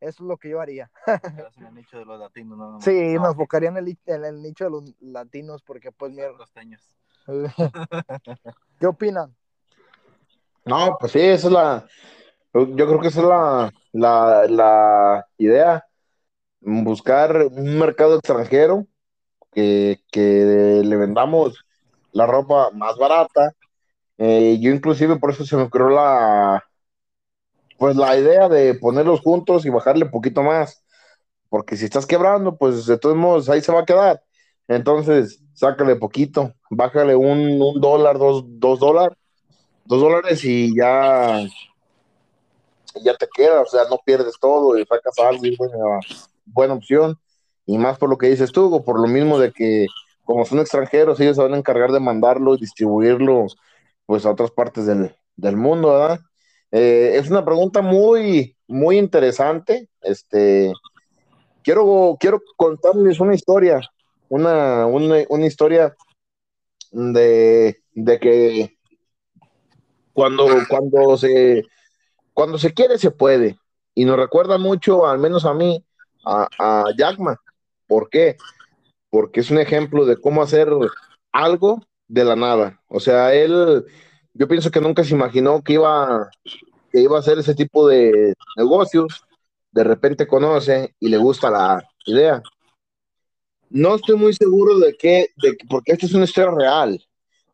[0.00, 0.90] Eso es lo que yo haría.
[1.56, 4.24] en el nicho de los latinos, no, no, Sí, no, me enfocaría en el, en
[4.24, 6.38] el nicho de los latinos porque pues mierda.
[6.38, 6.94] costeños.
[8.80, 9.36] ¿Qué opinan?
[10.64, 11.86] No, pues sí, esa es la.
[12.54, 15.84] Yo creo que esa es la, la, la idea.
[16.60, 18.86] Buscar un mercado extranjero
[19.52, 21.64] que, que le vendamos
[22.12, 23.52] la ropa más barata.
[24.22, 26.62] Eh, yo inclusive por eso se me ocurrió la
[27.78, 30.84] pues la idea de ponerlos juntos y bajarle poquito más.
[31.48, 34.22] Porque si estás quebrando, pues de todos modos ahí se va a quedar.
[34.68, 39.16] Entonces, sácale poquito, bájale un, un dólar, dos, dos dólares,
[39.86, 41.40] dos dólares y ya,
[43.02, 45.78] ya te queda, o sea, no pierdes todo y sacas algo y buena,
[46.44, 47.18] buena opción.
[47.64, 49.86] Y más por lo que dices tú, por lo mismo de que
[50.24, 53.46] como son extranjeros, ellos se van a encargar de mandarlo y distribuirlo
[54.10, 56.18] pues a otras partes del, del mundo, ¿verdad?
[56.72, 59.88] Eh, es una pregunta muy, muy interesante.
[60.00, 60.72] Este,
[61.62, 63.80] quiero, quiero contarles una historia,
[64.28, 65.94] una, una, una historia
[66.90, 68.76] de, de que
[70.12, 71.62] cuando, cuando, se,
[72.34, 73.60] cuando se quiere, se puede.
[73.94, 75.84] Y nos recuerda mucho, al menos a mí,
[76.26, 77.36] a, a Jackman.
[77.86, 78.38] ¿Por qué?
[79.08, 80.68] Porque es un ejemplo de cómo hacer
[81.30, 82.80] algo de la nada.
[82.88, 83.84] O sea, él,
[84.34, 86.28] yo pienso que nunca se imaginó que iba,
[86.90, 89.24] que iba a hacer ese tipo de negocios.
[89.70, 92.42] De repente conoce y le gusta la idea.
[93.70, 95.28] No estoy muy seguro de qué,
[95.68, 97.00] porque esta es una historia real.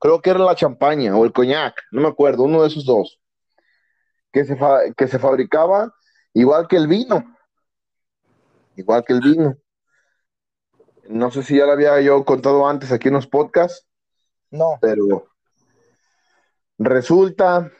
[0.00, 3.20] Creo que era la champaña o el coñac, no me acuerdo, uno de esos dos.
[4.32, 4.56] Que se,
[4.96, 5.92] que se fabricaba
[6.32, 7.36] igual que el vino.
[8.76, 9.56] Igual que el vino.
[11.08, 13.86] No sé si ya lo había yo contado antes aquí en los podcasts.
[14.50, 14.78] No.
[14.80, 15.26] Pero
[16.78, 17.70] resulta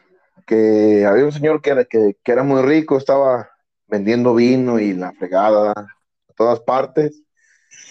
[0.46, 3.50] que había un señor que era, que, era muy rico, estaba
[3.86, 7.22] vendiendo vino y la fregada a todas partes.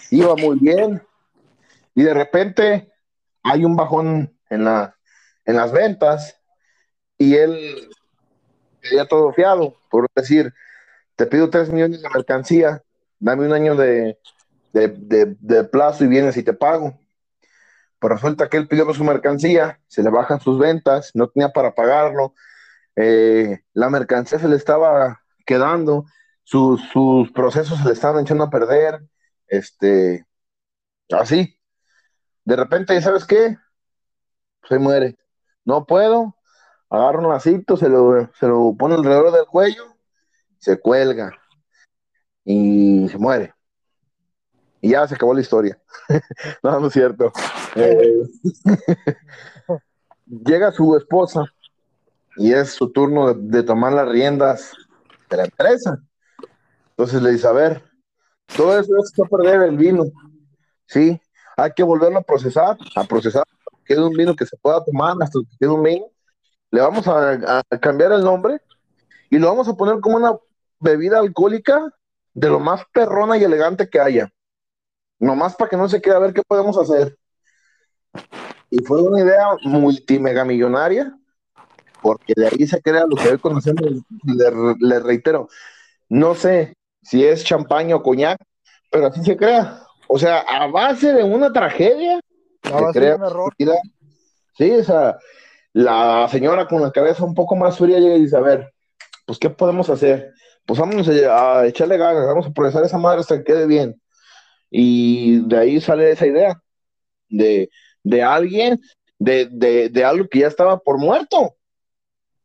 [0.10, 1.02] Iba muy bien.
[1.94, 2.92] Y de repente
[3.44, 4.96] hay un bajón en, la,
[5.46, 6.40] en las ventas
[7.18, 7.90] y él
[8.82, 10.54] quería todo fiado, por decir,
[11.16, 12.84] te pido tres millones de mercancía,
[13.20, 14.20] dame un año de,
[14.74, 17.00] de, de, de plazo y vienes y te pago.
[18.06, 21.74] Pues resulta que él pidió su mercancía, se le bajan sus ventas, no tenía para
[21.74, 22.36] pagarlo,
[22.96, 26.06] eh, la mercancía se le estaba quedando,
[26.44, 26.84] sus,
[27.34, 29.02] procesos se le estaban echando a perder,
[29.48, 30.24] este,
[31.10, 31.60] así.
[32.44, 33.58] De repente, ¿sabes qué?
[34.70, 35.18] Se muere.
[35.63, 36.36] No puedo,
[36.91, 39.96] agarra un lacito, se lo, se lo pone alrededor del cuello,
[40.60, 41.32] se cuelga
[42.44, 43.56] y se muere.
[44.80, 45.82] Y ya se acabó la historia.
[46.62, 47.34] no es cierto.
[47.76, 48.24] Eh,
[50.26, 51.44] llega su esposa
[52.38, 54.74] y es su turno de, tomar las riendas
[55.30, 56.02] de la empresa.
[56.92, 57.84] Entonces le dice, a ver,
[58.56, 60.06] todo eso es a perder el vino.
[60.88, 61.20] Sí,
[61.58, 63.44] hay que volverlo a procesar, a procesar,
[63.86, 66.06] que quede un vino que se pueda tomar hasta que quede un vino.
[66.72, 68.60] Le vamos a, a cambiar el nombre
[69.30, 70.38] y lo vamos a poner como una
[70.80, 71.94] bebida alcohólica
[72.34, 74.32] de lo más perrona y elegante que haya.
[75.20, 77.18] Nomás para que no se quede a ver qué podemos hacer.
[78.69, 81.17] Y fue una idea multimegamillonaria,
[82.01, 83.82] porque de ahí se crea lo que hoy conocemos.
[84.23, 85.47] Le, le, reitero,
[86.10, 88.39] no sé si es champaña o coñac,
[88.91, 89.82] pero así se crea.
[90.08, 92.19] O sea, a base de una tragedia,
[92.63, 93.54] no, se crea un error.
[94.58, 95.17] Sí, o sea,
[95.73, 98.73] la señora con la cabeza un poco más fría llega y dice, a ver,
[99.25, 100.34] pues, ¿qué podemos hacer?
[100.65, 104.01] Pues vamos a, a echarle ganas, vamos a procesar esa madre hasta que quede bien.
[104.69, 106.62] Y de ahí sale esa idea
[107.30, 107.69] de,
[108.06, 108.80] de alguien,
[109.20, 111.56] de, de, de, algo que ya estaba por muerto.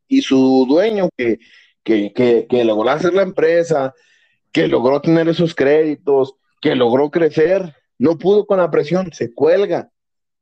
[0.08, 1.38] Y su dueño que,
[1.84, 3.94] que, que, que, logró hacer la empresa,
[4.50, 9.90] que logró tener esos créditos, que logró crecer, no pudo con la presión, se cuelga.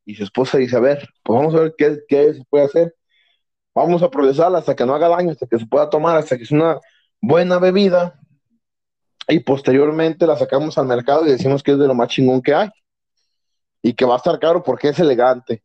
[0.06, 2.94] Y su esposa dice, a ver, pues vamos a ver qué, qué se puede hacer.
[3.74, 6.44] Vamos a procesarla hasta que no haga daño, hasta que se pueda tomar, hasta que
[6.44, 6.78] es una
[7.20, 8.18] buena bebida
[9.26, 12.54] y posteriormente la sacamos al mercado y decimos que es de lo más chingón que
[12.54, 12.70] hay
[13.82, 15.62] y que va a estar caro porque es elegante.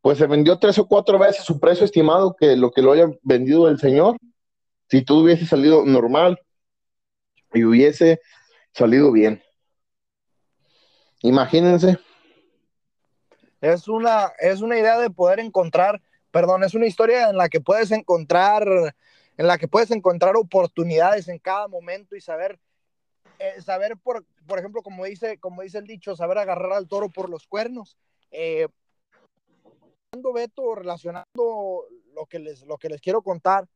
[0.00, 3.10] Pues se vendió tres o cuatro veces su precio estimado que lo que lo haya
[3.22, 4.16] vendido el señor.
[4.88, 6.40] Si tú hubiese salido normal
[7.52, 8.20] y hubiese
[8.72, 9.42] salido bien.
[11.22, 11.98] Imagínense.
[13.60, 16.00] Es una, es una idea de poder encontrar,
[16.30, 18.64] perdón, es una historia en la que puedes encontrar,
[19.36, 22.60] en la que puedes encontrar oportunidades en cada momento y saber
[23.38, 27.08] eh, saber, por, por ejemplo, como dice, como dice el dicho, saber agarrar al toro
[27.08, 27.96] por los cuernos.
[28.30, 28.68] Eh,
[30.34, 33.68] Beto, relacionando lo que les, lo que les quiero contar,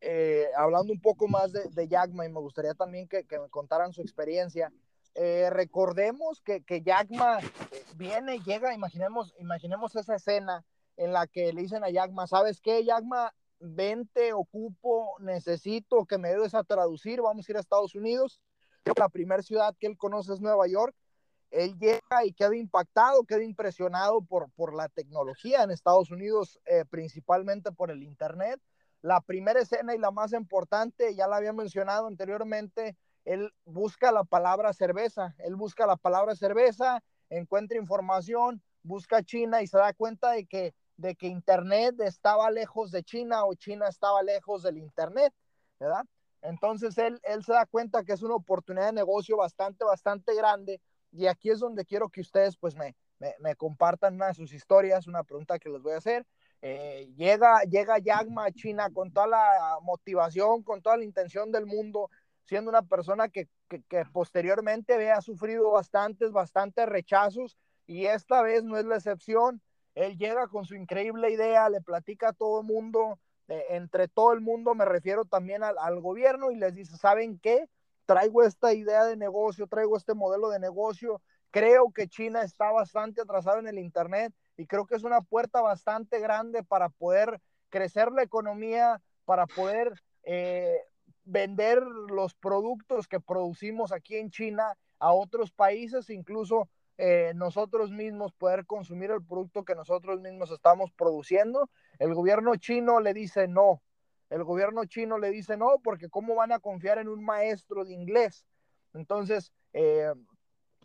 [0.00, 3.92] eh, hablando un poco más de, de Yagma y me gustaría también que, me contaran
[3.92, 4.72] su experiencia.
[5.14, 7.38] Eh, recordemos que, que Yagma
[7.96, 10.64] viene, llega, imaginemos, imaginemos esa escena
[10.96, 13.34] en la que le dicen a Yagma, ¿sabes qué, Yagma?
[13.58, 18.40] Vente, ocupo, necesito que me ayudes a traducir, vamos a ir a Estados Unidos.
[18.96, 20.94] La primera ciudad que él conoce es Nueva York.
[21.50, 26.84] Él llega y queda impactado, queda impresionado por, por la tecnología en Estados Unidos, eh,
[26.88, 28.60] principalmente por el Internet.
[29.00, 34.24] La primera escena y la más importante, ya la había mencionado anteriormente, él busca la
[34.24, 40.32] palabra cerveza, él busca la palabra cerveza, encuentra información, busca China y se da cuenta
[40.32, 45.32] de que, de que Internet estaba lejos de China o China estaba lejos del Internet,
[45.78, 46.04] ¿verdad?
[46.42, 50.80] Entonces él, él se da cuenta que es una oportunidad de negocio bastante, bastante grande
[51.12, 52.94] y aquí es donde quiero que ustedes pues me,
[53.40, 56.26] me, compartan una de sus historias, una pregunta que les voy a hacer.
[56.62, 61.66] Eh, llega, llega Yagma a China con toda la motivación, con toda la intención del
[61.66, 62.10] mundo,
[62.44, 68.64] siendo una persona que, que, que posteriormente había sufrido bastantes, bastantes rechazos y esta vez
[68.64, 69.62] no es la excepción.
[69.96, 73.18] Él llega con su increíble idea, le platica a todo el mundo,
[73.48, 77.66] eh, entre todo el mundo me refiero también al, gobierno y les dice, ¿saben qué?
[78.04, 81.22] Traigo esta idea de negocio, traigo este modelo de negocio.
[81.50, 85.62] Creo que China está bastante atrasado en el Internet y creo que es una puerta
[85.62, 87.40] bastante grande para poder
[87.70, 89.94] crecer la economía, para poder
[90.24, 90.78] eh,
[91.24, 96.68] vender los productos que producimos aquí en China a otros países, incluso
[96.98, 101.68] eh, nosotros mismos poder consumir el producto que nosotros mismos estamos produciendo.
[101.98, 103.82] El gobierno chino le dice no.
[104.30, 107.92] El gobierno chino le dice no porque cómo van a confiar en un maestro de
[107.92, 108.46] inglés.
[108.94, 110.10] Entonces, eh,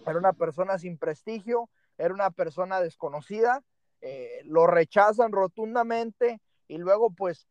[0.06, 3.64] era una persona sin prestigio, era una persona desconocida,
[4.02, 7.48] eh, lo rechazan rotundamente y luego pues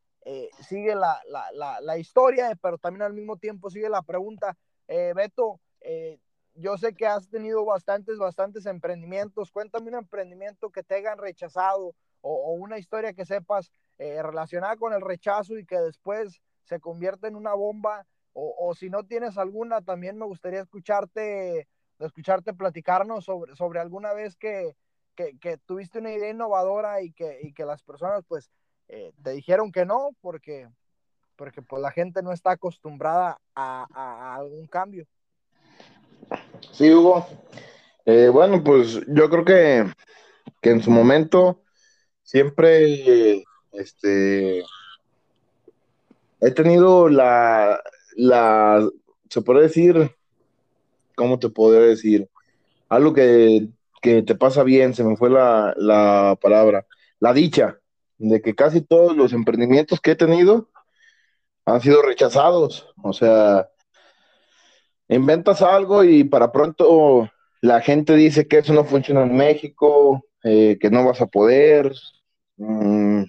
[0.61, 4.55] sigue la, la, la, la, historia, pero también al mismo tiempo sigue la pregunta,
[4.87, 5.61] Beto,
[6.55, 11.95] yo sé que has tenido bastantes, bastantes emprendimientos, cuéntame un emprendimiento que te hayan rechazado
[12.21, 17.37] o, una historia que sepas relacionada con el rechazo y que después se convierte en
[17.37, 23.81] una bomba o, si no tienes alguna, también me gustaría escucharte escucharte platicarnos sobre, sobre
[23.81, 24.75] alguna vez que,
[25.15, 28.51] que, tuviste una idea innovadora y que, y que las personas pues
[28.89, 30.69] eh, te dijeron que no porque,
[31.37, 35.07] porque pues la gente no está acostumbrada a algún cambio.
[36.72, 37.26] Sí, Hugo.
[38.07, 39.85] Eh, bueno, pues yo creo que,
[40.61, 41.62] que en su momento
[42.22, 44.64] siempre este,
[46.41, 47.81] he tenido la,
[48.16, 48.89] la,
[49.28, 50.16] se puede decir,
[51.14, 52.28] ¿cómo te podría decir?
[52.89, 53.68] Algo que,
[54.01, 56.87] que te pasa bien, se me fue la, la, palabra,
[57.20, 57.78] la dicha
[58.18, 60.68] de que casi todos los emprendimientos que he tenido
[61.64, 62.89] han sido rechazados.
[63.03, 63.68] O sea,
[65.17, 67.31] inventas algo y para pronto
[67.61, 71.93] la gente dice que eso no funciona en México, eh, que no vas a poder.
[72.57, 73.25] Mm,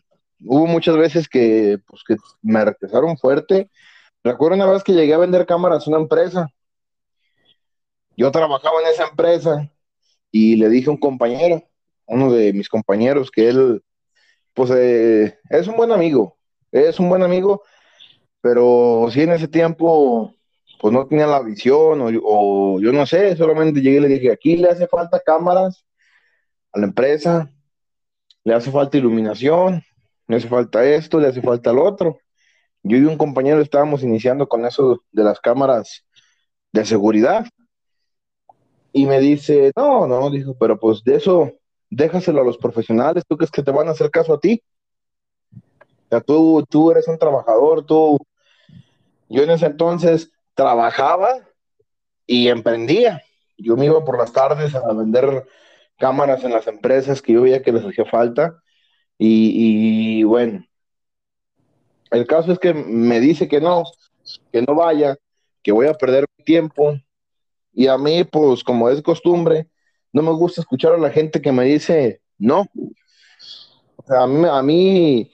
[0.46, 3.70] hubo muchas veces que, pues, que me rechazaron fuerte.
[4.24, 6.48] Recuerdo una vez que llegué a vender cámaras a una empresa
[8.22, 9.70] yo trabajaba en esa empresa
[10.32, 11.64] y le dije a un compañero,
[12.06, 13.84] uno de mis compañeros, que él,
[14.54, 16.38] pues eh, es un buen amigo,
[16.72, 17.64] es un buen amigo,
[18.42, 20.36] pero sí en ese tiempo,
[20.82, 24.32] pues no tenía la visión o, o yo no sé, solamente llegué y le dije,
[24.32, 25.86] aquí le hace falta cámaras
[26.72, 27.52] a la empresa,
[28.44, 29.84] le hace falta iluminación,
[30.28, 32.18] le hace falta esto, le hace falta lo otro.
[32.82, 36.04] Yo y un compañero estábamos iniciando con eso de las cámaras
[36.72, 37.46] de seguridad.
[38.92, 41.52] Y me dice, no, no, dijo, pero pues de eso,
[41.92, 44.64] déjaselo a los profesionales, ¿tú crees que te van a hacer caso a ti?
[45.56, 48.18] O sea, tú, tú eres un trabajador, tú...
[49.30, 51.39] Yo en ese entonces trabajaba
[52.28, 53.24] y emprendía.
[53.57, 55.47] Yo me iba por las tardes a vender
[55.97, 58.62] cámaras en las empresas que yo veía que les hacía falta.
[59.18, 60.66] Y, bueno,
[62.12, 63.84] el caso es que me dice que no,
[64.51, 65.16] que no vaya,
[65.64, 66.95] que voy a perder mi tiempo,
[67.74, 69.68] y a mí, pues como es costumbre,
[70.12, 72.66] no me gusta escuchar a la gente que me dice no.
[73.95, 75.32] O sea, a mí, a mí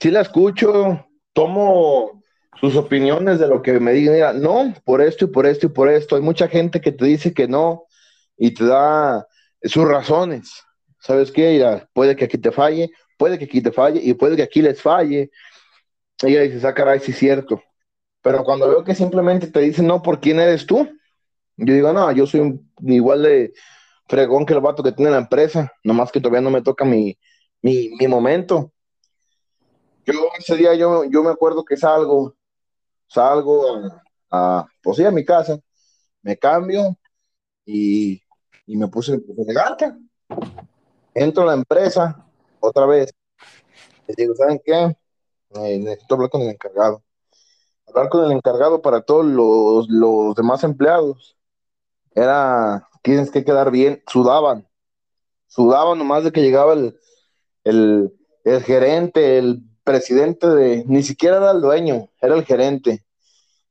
[0.00, 2.17] sí la escucho, tomo
[2.60, 5.88] sus opiniones de lo que me digan, no, por esto y por esto y por
[5.88, 6.16] esto.
[6.16, 7.84] Hay mucha gente que te dice que no
[8.36, 9.26] y te da
[9.62, 10.64] sus razones.
[10.98, 11.86] ¿Sabes qué?
[11.92, 14.82] Puede que aquí te falle, puede que aquí te falle y puede que aquí les
[14.82, 15.30] falle.
[16.22, 17.62] Ella dice, ah, caray, sí es cierto.
[18.22, 20.88] Pero cuando veo que simplemente te dicen no por quién eres tú,
[21.56, 23.52] yo digo, no, yo soy igual de
[24.08, 27.16] fregón que el vato que tiene la empresa, nomás que todavía no me toca mi,
[27.62, 28.72] mi, mi momento.
[30.04, 32.37] Yo ese día yo, yo me acuerdo que salgo
[33.08, 33.90] salgo
[34.30, 35.58] a, pues sí, a mi casa,
[36.22, 36.96] me cambio
[37.64, 38.22] y,
[38.66, 39.92] y me puse elegante.
[41.14, 42.24] Entro a la empresa
[42.60, 43.12] otra vez.
[44.06, 44.96] Les digo, ¿saben qué?
[45.54, 47.02] Eh, necesito hablar con el encargado.
[47.86, 51.36] Hablar con el encargado para todos los, los demás empleados.
[52.14, 54.68] Era, tienes que quedar bien, sudaban.
[55.46, 56.98] Sudaban nomás de que llegaba el,
[57.64, 58.12] el,
[58.44, 63.06] el gerente, el presidente de, ni siquiera era el dueño, era el gerente.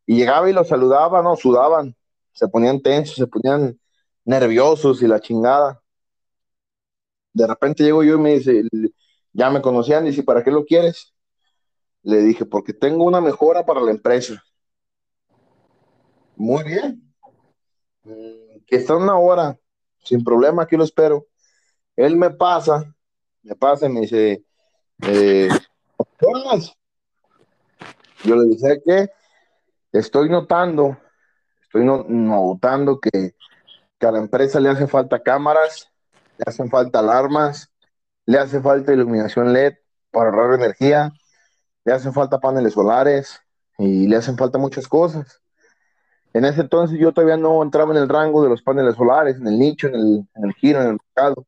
[0.07, 1.95] Y llegaba y los saludaba, no, sudaban,
[2.33, 3.79] se ponían tensos, se ponían
[4.25, 5.79] nerviosos y la chingada.
[7.33, 8.63] De repente llego yo y me dice,
[9.31, 11.13] ya me conocían, dice, ¿para qué lo quieres?
[12.01, 14.43] Le dije, porque tengo una mejora para la empresa.
[16.35, 17.13] Muy bien.
[18.03, 19.59] Mm, que está una hora,
[20.03, 21.27] sin problema, aquí lo espero.
[21.95, 22.91] Él me pasa,
[23.43, 24.43] me pasa y me dice,
[25.03, 25.49] eh,
[28.23, 29.09] yo le dije que
[29.91, 30.97] estoy notando,
[31.61, 33.35] estoy notando que,
[33.99, 35.91] que a la empresa le hace falta cámaras,
[36.37, 37.71] le hacen falta alarmas,
[38.25, 39.75] le hace falta iluminación LED
[40.11, 41.11] para ahorrar energía,
[41.85, 43.39] le hacen falta paneles solares
[43.77, 45.41] y le hacen falta muchas cosas.
[46.33, 49.47] En ese entonces yo todavía no entraba en el rango de los paneles solares, en
[49.47, 51.45] el nicho, en el, en el giro, en el mercado.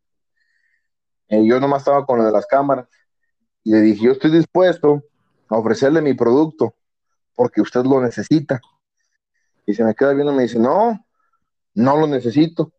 [1.27, 2.87] Eh, yo nomás estaba con lo de las cámaras.
[3.63, 5.03] Y le dije, yo estoy dispuesto
[5.49, 6.75] a ofrecerle mi producto
[7.35, 8.61] porque usted lo necesita.
[9.65, 11.05] Y se me queda viendo y me dice, no,
[11.73, 12.71] no lo necesito.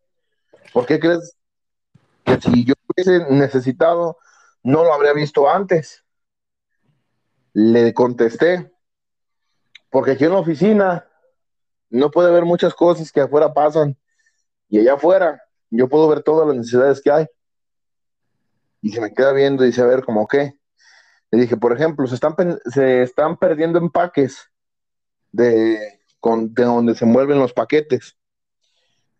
[0.73, 1.35] ¿Por qué crees
[2.23, 4.17] que si yo hubiese necesitado,
[4.63, 6.03] no lo habría visto antes?
[7.53, 8.71] Le contesté,
[9.89, 11.07] porque aquí en la oficina
[11.89, 13.97] no puede ver muchas cosas que afuera pasan
[14.69, 17.25] y allá afuera yo puedo ver todas las necesidades que hay.
[18.81, 20.57] Y se me queda viendo y dice, a ver, ¿cómo qué?
[21.31, 24.51] Le dije, por ejemplo, se están, se están perdiendo empaques
[25.31, 28.17] de, con, de donde se mueven los paquetes.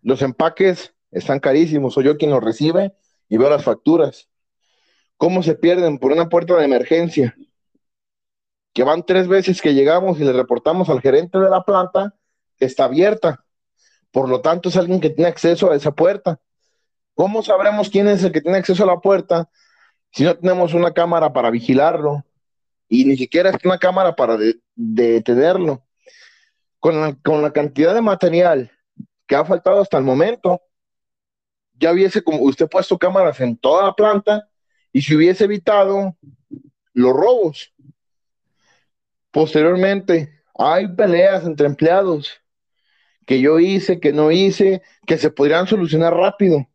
[0.01, 2.93] Los empaques están carísimos, soy yo quien los recibe
[3.30, 4.30] y veo las facturas.
[5.18, 5.99] ¿Cómo se pierden?
[5.99, 7.36] Por una puerta de emergencia.
[8.74, 12.16] Que van tres veces que llegamos y le reportamos al gerente de la planta
[12.59, 13.45] está abierta.
[14.12, 16.39] Por lo tanto, es alguien que tiene acceso a esa puerta.
[17.16, 19.49] ¿Cómo sabremos quién es el que tiene acceso a la puerta
[20.12, 22.24] si no tenemos una cámara para vigilarlo
[22.88, 24.38] y ni siquiera es una cámara para
[24.76, 25.86] detenerlo.
[26.80, 28.72] Con la, con la cantidad de material
[29.28, 30.59] que ha faltado hasta el momento,
[31.74, 34.49] ya hubiese como usted puesto cámaras en toda la planta
[34.91, 36.18] y se hubiese evitado
[36.93, 37.74] los robos.
[39.30, 42.41] Posteriormente, hay peleas entre empleados
[43.26, 46.68] que yo hice, que no hice, que se podrían solucionar rápido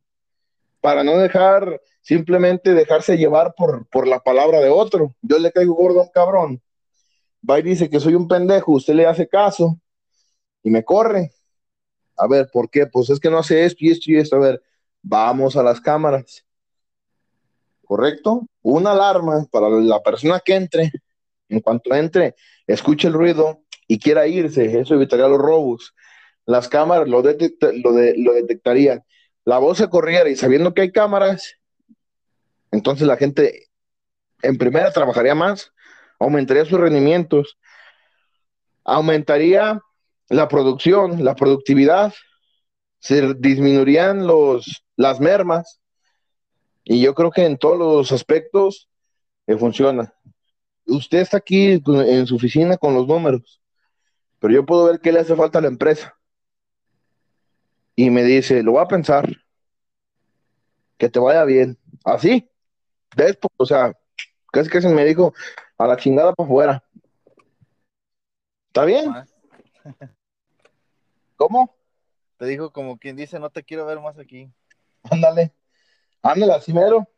[0.80, 5.16] para no dejar simplemente dejarse llevar por, por la palabra de otro.
[5.22, 6.62] Yo le caigo gordo a un cabrón.
[7.48, 9.80] Va y dice que soy un pendejo, usted le hace caso
[10.62, 11.32] y me corre.
[12.16, 12.86] A ver, ¿por qué?
[12.86, 14.36] Pues es que no hace esto y esto y esto.
[14.36, 14.62] A ver,
[15.02, 16.46] vamos a las cámaras.
[17.84, 18.46] ¿Correcto?
[18.62, 20.92] Una alarma para la persona que entre.
[21.48, 22.36] En cuanto entre,
[22.68, 24.78] escuche el ruido y quiera irse.
[24.78, 25.92] Eso evitaría los robos.
[26.44, 29.04] Las cámaras lo, lo, lo detectarían.
[29.44, 31.56] La voz se corriera y sabiendo que hay cámaras,
[32.70, 33.68] entonces la gente
[34.42, 35.72] en primera trabajaría más,
[36.18, 37.58] aumentaría sus rendimientos,
[38.84, 39.80] aumentaría
[40.28, 42.12] la producción, la productividad,
[42.98, 45.80] se disminuirían los, las mermas
[46.84, 48.88] y yo creo que en todos los aspectos
[49.46, 50.14] eh, funciona.
[50.86, 53.60] Usted está aquí en su oficina con los números,
[54.38, 56.16] pero yo puedo ver qué le hace falta a la empresa.
[57.96, 59.28] Y me dice, lo voy a pensar,
[60.96, 61.78] que te vaya bien.
[62.04, 62.48] Así,
[63.14, 63.92] Después, o sea,
[64.52, 65.34] casi se me dijo
[65.78, 66.84] a la chingada para afuera.
[68.68, 69.12] ¿Está bien?
[71.36, 71.74] ¿Cómo?
[72.38, 74.50] Te dijo como quien dice, no te quiero ver más aquí.
[75.10, 75.52] Ándale,
[76.22, 77.08] ándale, así mero.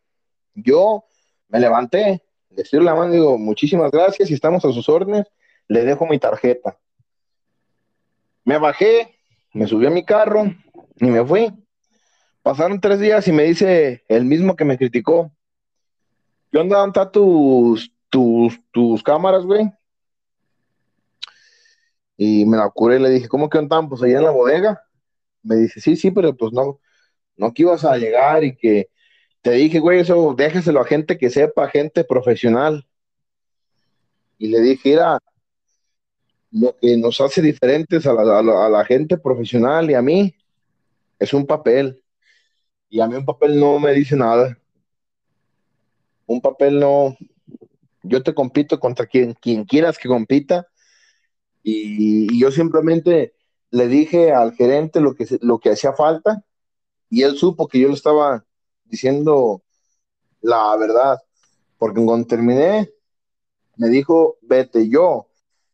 [0.54, 1.04] Yo
[1.48, 5.26] me levanté, le estoy la mano y digo, muchísimas gracias y estamos a sus órdenes,
[5.66, 6.78] le dejo mi tarjeta.
[8.44, 9.18] Me bajé,
[9.52, 10.44] me subí a mi carro
[10.96, 11.52] y me fui.
[12.42, 15.32] Pasaron tres días y me dice el mismo que me criticó,
[16.50, 16.78] ¿Qué onda?
[16.78, 19.70] ¿Dónde están tus, tus, tus cámaras, güey?
[22.16, 23.88] Y me la curé y le dije, ¿cómo que andan?
[23.88, 24.82] Pues allá en la bodega.
[25.42, 26.80] Me dice, sí, sí, pero pues no,
[27.36, 28.88] no que ibas a llegar y que
[29.42, 32.86] te dije, güey, eso déjeselo a gente que sepa, gente profesional.
[34.38, 35.18] Y le dije, mira,
[36.50, 40.34] lo que nos hace diferentes a la, a la gente profesional y a mí
[41.18, 42.02] es un papel.
[42.88, 44.58] Y a mí un papel no me dice nada
[46.28, 47.16] un papel no,
[48.02, 50.68] yo te compito contra quien, quien quieras que compita
[51.62, 53.34] Y, yo simplemente
[53.70, 56.44] le dije al gerente lo que, lo que hacía falta
[57.10, 58.44] y él supo que yo le estaba
[58.84, 59.62] diciendo
[60.42, 61.18] la verdad.
[61.78, 62.90] Porque cuando terminé,
[63.76, 65.28] me dijo, vete yo,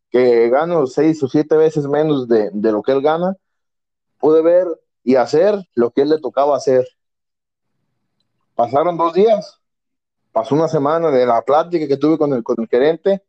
[0.09, 3.35] que gano seis o siete veces menos de, de lo que él gana,
[4.19, 4.67] pude ver
[5.03, 6.87] y hacer lo que él le tocaba hacer.
[8.55, 9.59] Pasaron dos días,
[10.35, 13.23] pasó una semana de la plática que tuve con el, con el gerente.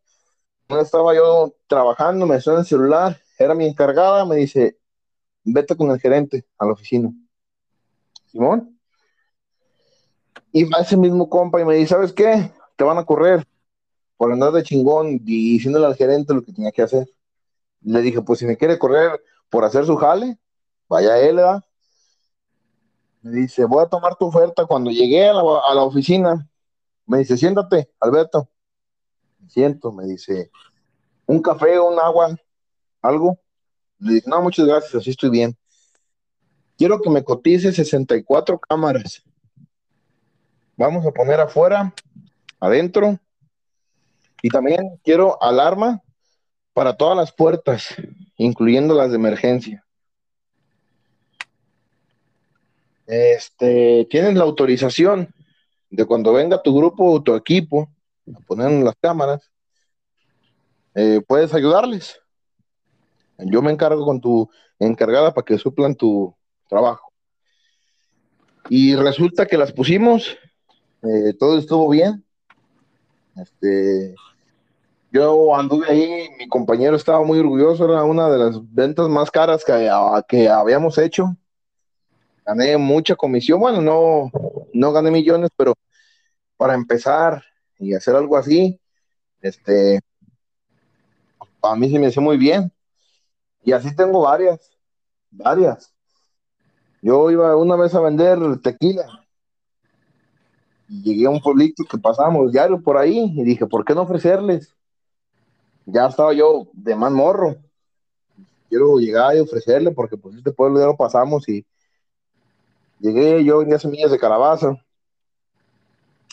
[0.68, 4.76] Estaba yo trabajando, me suena el celular, era mi encargada, me dice,
[5.44, 7.12] vete con el gerente a la oficina.
[8.26, 8.76] Simón.
[10.50, 12.50] Y va ese mismo compa y me dice, ¿sabes qué?
[12.74, 13.46] Te van a correr
[14.16, 17.08] por andar de chingón diciéndole al gerente lo que tenía que hacer.
[17.82, 20.38] Le dije, pues si me quiere correr por hacer su jale,
[20.88, 21.62] vaya él, ¿verdad?
[23.22, 24.66] Me dice, voy a tomar tu oferta.
[24.66, 26.48] Cuando llegué a la, oficina,
[27.06, 28.48] me dice, siéntate, Alberto.
[29.38, 30.50] Me siento, me dice,
[31.26, 32.36] un café, un agua,
[33.02, 33.38] algo.
[33.98, 35.56] Le no, muchas gracias, así estoy bien.
[36.76, 39.22] Quiero que me cotice 64 cámaras.
[40.76, 41.94] Vamos a poner afuera,
[42.60, 43.18] adentro.
[44.42, 46.02] Y también quiero alarma
[46.74, 47.94] para todas las puertas,
[48.36, 49.86] incluyendo las de emergencia.
[53.06, 55.32] Este, tienes la autorización
[55.96, 57.88] de cuando venga tu grupo o tu equipo
[58.34, 59.50] a poner las cámaras,
[60.94, 62.20] eh, puedes ayudarles.
[63.38, 66.34] Yo me encargo con tu encargada para que suplan tu
[66.68, 67.10] trabajo.
[68.68, 70.36] Y resulta que las pusimos,
[71.02, 72.22] eh, todo estuvo bien.
[73.36, 74.14] Este,
[75.10, 79.64] yo anduve ahí, mi compañero estaba muy orgulloso, era una de las ventas más caras
[79.64, 79.90] que,
[80.28, 81.34] que habíamos hecho
[82.46, 84.30] gané mucha comisión, bueno, no,
[84.72, 85.74] no gané millones, pero
[86.56, 87.42] para empezar
[87.78, 88.80] y hacer algo así,
[89.40, 90.00] este,
[91.62, 92.72] a mí se me hace muy bien.
[93.62, 94.70] Y así tengo varias,
[95.30, 95.92] varias.
[97.02, 99.26] Yo iba una vez a vender tequila.
[100.88, 104.02] Y llegué a un pueblito que pasamos diario por ahí y dije, ¿por qué no
[104.02, 104.74] ofrecerles?
[105.84, 107.56] Ya estaba yo de más morro.
[108.68, 111.66] Quiero llegar y ofrecerle porque pues este pueblo ya lo pasamos y
[112.98, 114.82] Llegué, yo vendía semillas de calabaza.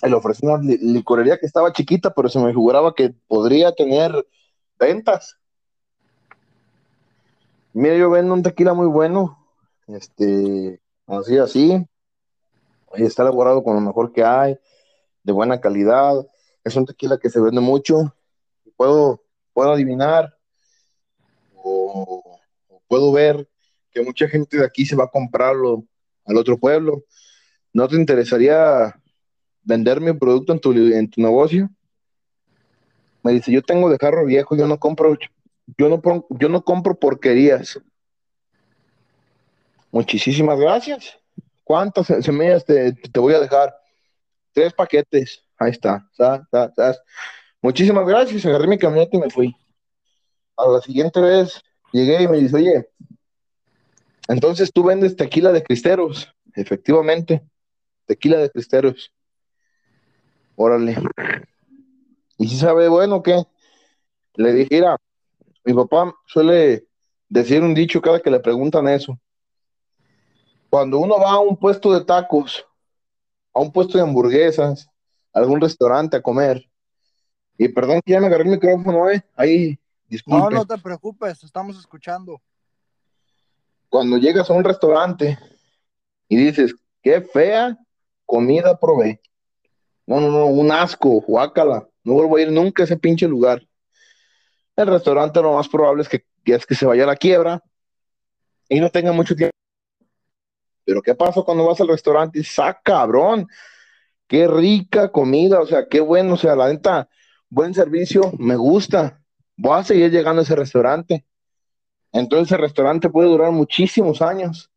[0.03, 4.27] Le ofrecí una licorería que estaba chiquita, pero se me figuraba que podría tener
[4.77, 5.37] ventas.
[7.71, 9.39] Mira, yo vendo un tequila muy bueno.
[9.87, 11.87] Este, así, así.
[12.95, 14.59] Está elaborado con lo mejor que hay,
[15.23, 16.13] de buena calidad.
[16.63, 18.13] Es un tequila que se vende mucho.
[18.75, 19.23] Puedo,
[19.53, 20.37] puedo adivinar
[21.55, 22.39] o
[22.87, 23.49] puedo ver
[23.91, 25.85] que mucha gente de aquí se va a comprarlo
[26.25, 27.05] al otro pueblo.
[27.71, 29.01] ¿No te interesaría
[29.63, 31.69] vender mi producto en tu, en tu negocio?
[33.23, 35.17] Me dice, yo tengo de carro viejo, yo no compro,
[35.77, 37.79] yo no, yo no compro porquerías.
[39.91, 41.17] Muchísimas gracias.
[41.63, 43.73] ¿Cuántas semillas te, voy a dejar?
[44.51, 45.41] Tres paquetes.
[45.57, 46.09] Ahí está.
[47.61, 48.45] Muchísimas gracias.
[48.45, 49.55] Agarré mi camioneta y me fui.
[50.57, 51.61] A la siguiente vez
[51.91, 52.89] llegué y me dice, oye,
[54.27, 57.43] entonces tú vendes tequila de cristeros, efectivamente,
[58.05, 59.13] tequila de cristeros.
[60.55, 60.97] Órale.
[62.37, 63.43] ¿Y si sabe bueno qué?
[64.35, 64.97] Le dije, mira,
[65.63, 66.87] mi papá suele
[67.29, 69.19] decir un dicho cada que le preguntan eso.
[70.69, 72.65] Cuando uno va a un puesto de tacos,
[73.53, 74.89] a un puesto de hamburguesas,
[75.33, 76.67] a algún restaurante a comer,
[77.57, 80.39] y perdón que ya me agarré el micrófono, eh, ahí, disculpe.
[80.39, 82.41] No, no te preocupes, estamos escuchando
[83.93, 85.37] cuando llegas a un restaurante
[86.27, 86.73] y dices,
[87.03, 87.77] qué fea
[88.25, 89.21] comida probé.
[90.05, 91.87] No, no, no, un asco, guácala.
[92.03, 93.61] No vuelvo a ir nunca a ese pinche lugar.
[94.75, 97.63] El restaurante lo más probable es que, es que se vaya a la quiebra
[98.67, 99.53] y no tenga mucho tiempo.
[100.85, 103.47] Pero ¿qué pasa cuando vas al restaurante y dices, ah, cabrón,
[104.27, 107.07] qué rica comida, o sea, qué bueno, o sea, la neta,
[107.49, 109.21] buen servicio, me gusta.
[109.55, 111.25] Voy a seguir llegando a ese restaurante.
[112.11, 114.71] Entonces el restaurante puede durar muchísimos años.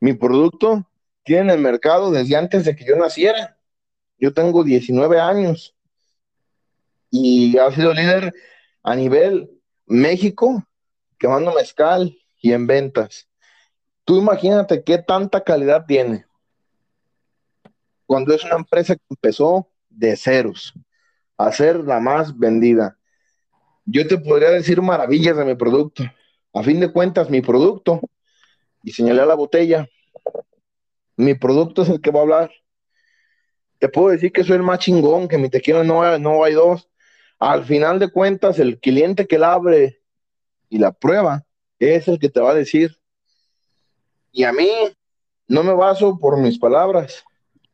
[0.00, 0.86] Mi producto
[1.24, 3.59] tiene en el mercado desde antes de que yo naciera.
[4.20, 5.74] Yo tengo 19 años
[7.10, 8.32] y ha sido líder
[8.82, 9.50] a nivel
[9.86, 10.64] México,
[11.18, 13.28] quemando mezcal y en ventas.
[14.04, 16.26] Tú imagínate qué tanta calidad tiene.
[18.06, 20.74] Cuando es una empresa que empezó de ceros
[21.36, 22.98] a ser la más vendida.
[23.84, 26.04] Yo te podría decir maravillas de mi producto
[26.52, 28.00] a fin de cuentas, mi producto,
[28.82, 29.88] y señalé a la botella,
[31.16, 32.50] mi producto es el que va a hablar.
[33.80, 36.88] Te puedo decir que soy el más chingón, que mi tequila no, no hay dos.
[37.38, 40.02] Al final de cuentas, el cliente que la abre
[40.68, 41.44] y la prueba
[41.78, 42.96] es el que te va a decir.
[44.32, 44.68] Y a mí
[45.48, 47.24] no me baso por mis palabras,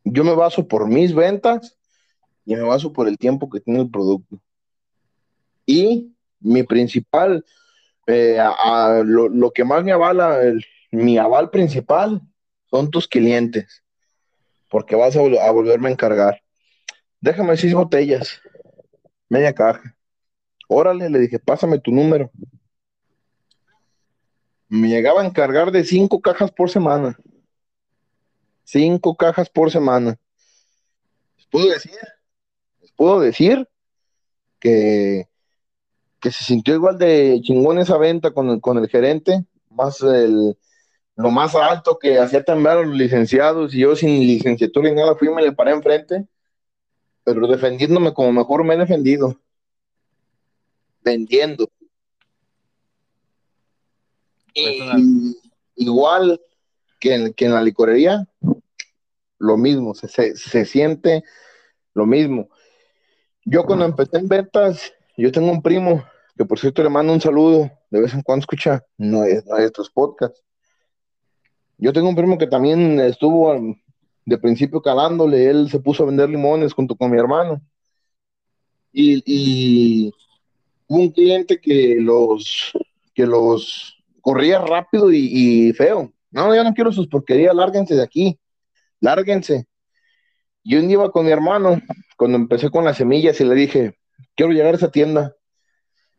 [0.03, 1.77] yo me baso por mis ventas
[2.45, 4.39] y me baso por el tiempo que tiene el producto.
[5.65, 7.45] Y mi principal,
[8.07, 8.39] eh,
[9.03, 10.39] lo, que más me avala,
[10.89, 12.21] mi aval principal
[12.69, 13.83] son tus clientes,
[14.69, 16.41] porque vas a, volverme a encargar.
[17.19, 18.41] Déjame seis botellas,
[19.29, 19.95] media caja.
[20.67, 22.31] Órale, le dije, pásame tu número.
[24.69, 27.17] Me llegaba a encargar de cinco cajas por semana.
[28.63, 30.19] Cinco cajas por semana.
[31.37, 31.97] Les puedo decir,
[32.81, 33.69] les puedo decir
[34.59, 35.29] que,
[36.19, 40.57] que se sintió igual de chingón esa venta con el, con el gerente, más el,
[41.17, 45.15] lo más alto que hacía temblar a los licenciados y yo sin licenciatura ni nada
[45.15, 46.25] fui y me le paré enfrente,
[47.23, 49.35] pero defendiéndome como mejor me he defendido
[51.07, 51.69] vendiendo.
[54.53, 55.37] Y,
[55.75, 56.41] igual
[56.99, 58.27] que en, que en, la licorería,
[59.39, 61.23] lo mismo, se, se, siente
[61.93, 62.49] lo mismo.
[63.45, 66.03] Yo cuando empecé en ventas, yo tengo un primo
[66.35, 69.57] que por cierto le mando un saludo, de vez en cuando escucha no es, no
[69.57, 70.43] estos podcasts.
[71.77, 73.53] Yo tengo un primo que también estuvo
[74.25, 77.61] de principio calándole, él se puso a vender limones junto con mi hermano.
[78.91, 80.13] Y, y
[80.87, 82.71] un cliente que los,
[83.13, 86.11] que los corría rápido y, feo.
[86.31, 88.39] No, yo no quiero sus porquerías, lárguense de aquí,
[88.99, 89.67] lárguense.
[90.63, 91.81] Yo iba con mi hermano
[92.17, 93.97] cuando empecé con las semillas y le dije,
[94.35, 95.33] quiero llegar a esa tienda.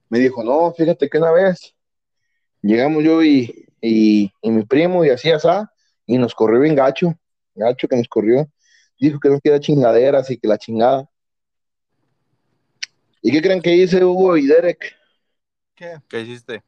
[0.08, 1.74] Me dijo, no, fíjate que una vez
[2.62, 5.48] llegamos yo y, y, mi primo y así así,
[6.06, 7.14] y nos corrió bien gacho,
[7.54, 8.48] gacho que nos corrió.
[8.98, 11.08] Dijo que no queda chingaderas y que la chingada.
[13.22, 14.96] ¿Y qué creen que hice Hugo y Derek?
[15.74, 15.98] ¿Qué?
[16.08, 16.62] ¿Qué hiciste?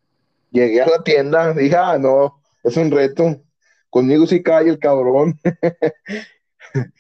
[0.51, 3.41] Llegué a la tienda, dije, ah, no, es un reto.
[3.89, 5.39] Conmigo sí cae el cabrón.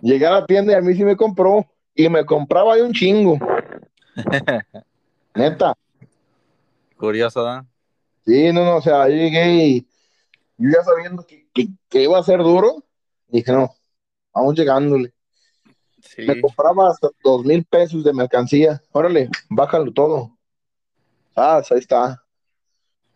[0.00, 1.66] Llegué a la tienda y a mí sí me compró.
[1.94, 3.38] Y me compraba de un chingo.
[5.34, 5.74] Neta.
[6.96, 7.71] Curioso, ¿no?
[8.24, 9.88] Sí, no, no, o sea, llegué y
[10.58, 11.48] yo ya sabiendo que,
[11.88, 12.84] que iba a ser duro,
[13.28, 13.74] dije, no,
[14.32, 15.12] vamos llegándole.
[16.18, 18.82] Me compraba hasta dos mil pesos de mercancía.
[18.92, 20.36] Órale, bájalo todo.
[21.34, 22.22] Ah, ahí está.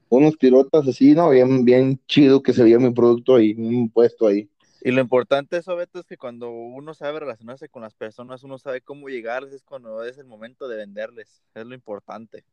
[0.09, 1.31] Unos pirotas así, ¿no?
[1.31, 4.49] Bien, bien chido que se veía mi producto ahí, un puesto ahí.
[4.83, 8.57] Y lo importante eso, Beto, es que cuando uno sabe relacionarse con las personas, uno
[8.57, 11.43] sabe cómo llegarles, es cuando es el momento de venderles.
[11.55, 12.45] Es lo importante.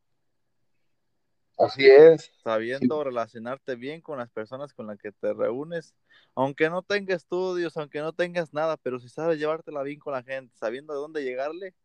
[1.58, 2.32] Así es.
[2.44, 5.94] Sabiendo relacionarte bien con las personas con las que te reúnes,
[6.36, 10.24] aunque no tengas estudios, aunque no tengas nada, pero si sabes llevártela bien con la
[10.24, 11.76] gente, sabiendo de dónde llegarle,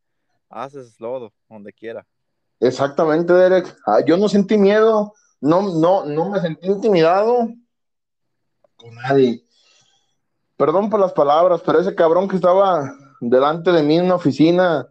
[0.49, 2.07] haces lodo, donde quiera.
[2.61, 3.77] Exactamente, Derek.
[3.87, 7.49] Ah, yo no sentí miedo, no, no, no me sentí intimidado
[8.77, 9.45] con nadie.
[10.57, 14.89] Perdón por las palabras, pero ese cabrón que estaba delante de mí en una oficina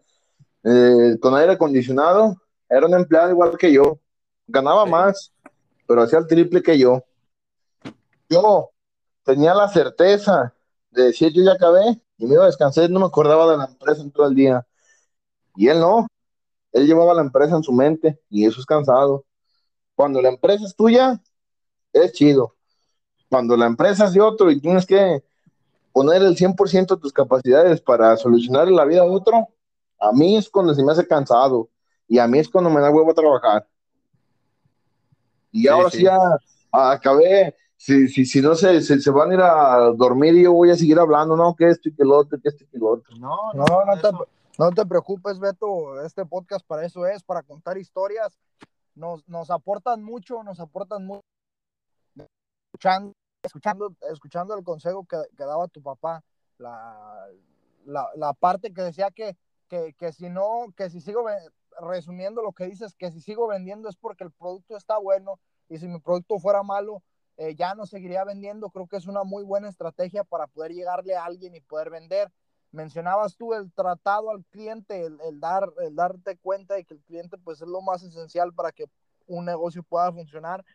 [0.63, 3.99] eh, con aire acondicionado era un empleado igual que yo
[4.47, 5.33] ganaba más,
[5.87, 7.03] pero hacía el triple que yo.
[8.29, 8.71] Yo
[9.23, 10.53] tenía la certeza
[10.91, 13.65] de decir, yo ya acabé y me iba a descansar, no me acordaba de la
[13.65, 14.65] empresa en todo el día.
[15.55, 16.07] Y él no,
[16.71, 19.25] él llevaba la empresa en su mente y eso es cansado.
[19.95, 21.21] Cuando la empresa es tuya,
[21.93, 22.55] es chido.
[23.29, 25.23] Cuando la empresa es de otro y tienes que
[25.91, 29.47] poner el 100% de tus capacidades para solucionar la vida de otro,
[29.99, 31.69] a mí es cuando se me hace cansado
[32.07, 33.67] y a mí es cuando me da huevo a trabajar.
[35.51, 36.17] Y ahora sí, ya
[36.71, 37.55] acabé.
[37.75, 40.75] Si, si, si no se, se, van a ir a dormir y yo voy a
[40.75, 43.15] seguir hablando, no, que esto y que lo otro, que esto y que lo otro.
[43.17, 44.09] No, no, no, te,
[44.57, 46.01] no te preocupes, Beto.
[46.01, 48.37] Este podcast para eso es, para contar historias.
[48.95, 51.21] Nos, nos aportan mucho, nos aportan mucho.
[52.73, 56.23] Escuchando, escuchando, escuchando el consejo que, que daba tu papá,
[56.57, 57.27] la,
[57.85, 59.37] la, la parte que decía que,
[59.67, 61.23] que, que, si no, que si sigo
[61.79, 65.77] resumiendo lo que dices, que si sigo vendiendo es porque el producto está bueno y
[65.77, 67.03] si mi producto fuera malo,
[67.37, 68.69] eh, ya no seguiría vendiendo.
[68.69, 72.31] Creo que es una muy buena estrategia para poder llegarle a alguien y poder vender.
[72.71, 77.37] Mencionabas tú el tratado al cliente, el, dar, el darte cuenta de que el cliente
[77.37, 78.85] pues es lo más esencial para que
[79.25, 80.65] un negocio pueda funcionar.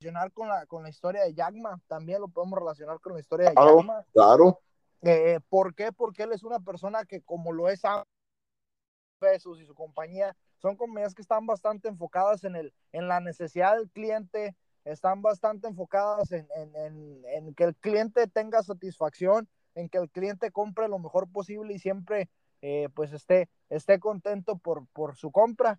[0.00, 3.50] Relacionar con la, con la historia de Yagma, también lo podemos relacionar con la historia
[3.50, 4.60] de claro, Claro.
[5.02, 5.92] Eh, ¿Por qué?
[5.92, 7.82] Porque él es una persona que como lo es
[9.20, 13.76] pesos y su compañía son compañías que están bastante enfocadas en, el, en la necesidad
[13.76, 19.98] del cliente, están bastante enfocadas en, en, en, que el cliente tenga satisfacción, en que
[19.98, 22.28] el cliente compre lo mejor posible y siempre
[22.62, 25.78] eh, pues esté, esté contento por, por su compra.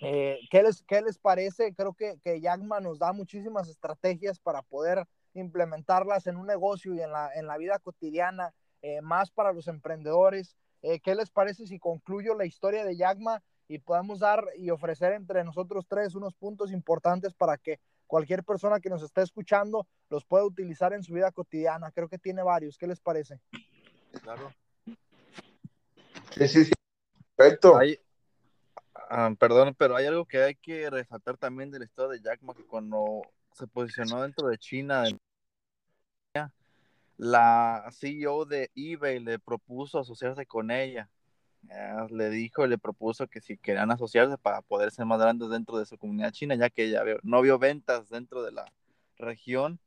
[0.00, 1.74] Eh, ¿qué, les, ¿Qué les parece?
[1.74, 7.00] Creo que, que Yagma nos da muchísimas estrategias para poder implementarlas en un negocio y
[7.00, 10.56] en la, en la vida cotidiana, eh, más para los emprendedores.
[10.82, 15.12] Eh, ¿Qué les parece si concluyo la historia de Yagma y podemos dar y ofrecer
[15.12, 20.24] entre nosotros tres unos puntos importantes para que cualquier persona que nos esté escuchando los
[20.24, 21.90] pueda utilizar en su vida cotidiana?
[21.90, 22.78] Creo que tiene varios.
[22.78, 23.40] ¿Qué les parece?
[24.22, 24.52] Claro.
[26.30, 26.72] Sí, sí, sí.
[27.34, 27.76] Perfecto.
[27.76, 27.98] Hay,
[28.94, 32.54] ah, perdón, pero hay algo que hay que resaltar también del estado de Jack Ma,
[32.54, 33.22] que cuando
[33.52, 35.04] se posicionó dentro de China,
[37.18, 41.10] la CEO de eBay le propuso asociarse con ella.
[41.70, 45.50] Eh, le dijo y le propuso que si querían asociarse para poder ser más grandes
[45.50, 48.72] dentro de su comunidad china, ya que ella no vio ventas dentro de la
[49.16, 49.80] región.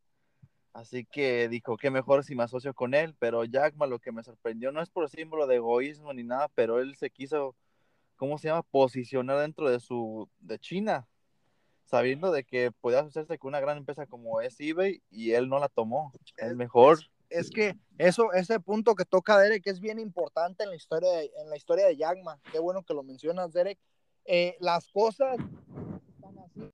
[0.73, 4.11] Así que dijo que mejor si me asocio con él, pero Jack Ma lo que
[4.11, 7.55] me sorprendió no es por símbolo de egoísmo ni nada, pero él se quiso,
[8.17, 8.63] ¿cómo se llama?
[8.63, 11.07] Posicionar dentro de su, de China,
[11.85, 15.59] sabiendo de que podía asociarse con una gran empresa como es eBay y él no
[15.59, 16.13] la tomó.
[16.37, 16.99] El mejor.
[17.31, 21.31] Es, que eso, ese punto que toca Derek es bien importante en la historia de,
[21.37, 22.39] en la historia de Yagma.
[22.51, 23.79] Qué bueno que lo mencionas, Derek.
[24.25, 25.37] Eh, las cosas
[26.13, 26.71] están así.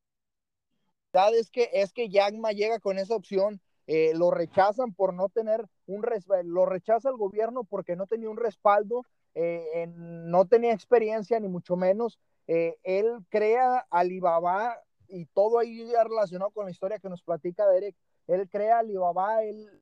[1.37, 5.65] Es que, es que Yagma llega con esa opción eh, lo rechazan por no tener
[5.85, 6.05] un
[6.43, 11.77] lo rechaza el gobierno porque no tenía un respaldo, eh, no tenía experiencia ni mucho
[11.77, 12.19] menos.
[12.47, 14.77] Él crea Alibaba
[15.07, 17.95] y todo ahí relacionado con la historia que nos platica Derek.
[18.27, 19.81] Él crea Alibaba, él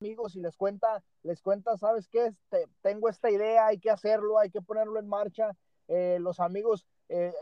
[0.00, 2.32] amigos y les cuenta, les cuenta, ¿sabes qué?
[2.80, 5.56] Tengo esta idea, hay que hacerlo, hay que ponerlo en marcha.
[5.88, 6.86] los amigos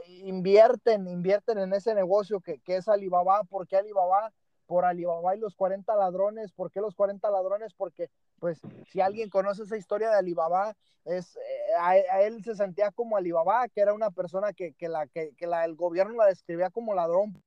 [0.07, 4.33] invierten, invierten en ese negocio que, es Alibaba, porque Alibaba
[4.67, 6.53] por Alibaba y los 40 ladrones.
[6.53, 7.73] ¿Por qué los 40 ladrones?
[7.75, 12.91] Porque, pues, si alguien conoce esa historia de Alibaba, es, eh, a, él se sentía
[12.91, 16.71] como Alibaba, que era una persona que, que la, que, la, el gobierno la describía
[16.71, 17.43] como ladrón.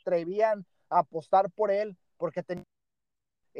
[0.00, 2.64] Atrevían a apostar por él porque tenía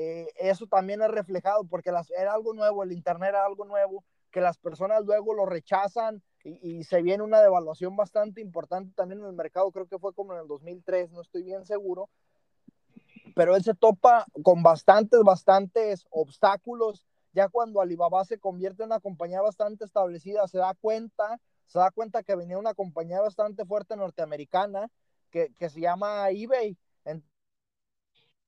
[0.03, 4.03] eh, eso también es reflejado porque las, era algo nuevo, el Internet era algo nuevo,
[4.31, 9.27] que las personas luego lo rechazan y, se viene una devaluación bastante importante también en
[9.27, 12.09] el mercado, creo que fue como en el 2003, no estoy bien seguro,
[13.35, 17.07] pero él se topa con bastantes, bastantes obstáculos.
[17.35, 21.91] Ya cuando Alibaba se convierte en una compañía bastante establecida, se da cuenta, se da
[21.91, 24.89] cuenta que venía una compañía bastante fuerte norteamericana
[25.31, 26.79] que, se llama eBay.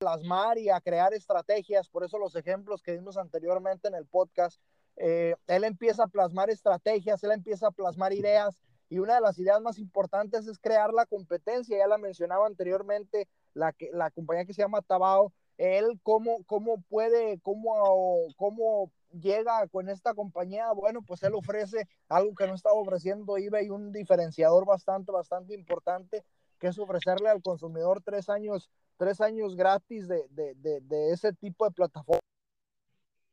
[0.03, 4.61] Plasmar y a crear estrategias, por eso los ejemplos que dimos anteriormente en el podcast,
[4.97, 9.39] eh, él empieza a plasmar estrategias, él empieza a plasmar ideas y una de las
[9.39, 14.45] ideas más importantes es crear la competencia, ya la mencionaba anteriormente, la, que, la compañía
[14.45, 21.03] que se llama Tabao, él cómo, cómo puede, cómo, cómo llega con esta compañía, bueno,
[21.07, 26.25] pues él ofrece algo que no estaba ofreciendo eBay, un diferenciador bastante, bastante importante,
[26.59, 28.69] que es ofrecerle al consumidor tres años,
[29.03, 32.21] tres años gratis de, de, de, ese tipo de plataforma.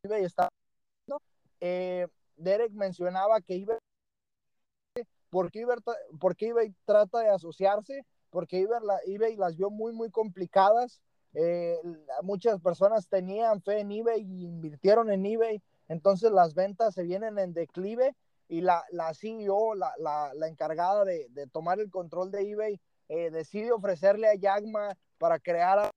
[0.04, 0.50] eBay está,
[1.60, 2.08] eh,
[2.38, 3.78] Derek mencionaba que eBay,
[5.30, 5.78] porque eBay,
[6.20, 8.66] porque eBay trata de asociarse, porque
[9.06, 11.02] eBay, las vio muy, muy complicadas.
[11.36, 11.78] Eh,
[12.24, 17.38] muchas personas tenían fe en eBay y invirtieron en eBay, entonces las ventas se vienen
[17.38, 18.16] en declive
[18.48, 22.82] y la, la CEO, la, la, la encargada de, de, tomar el control de eBay,
[23.10, 25.92] eh, decide ofrecerle a Yagma para crear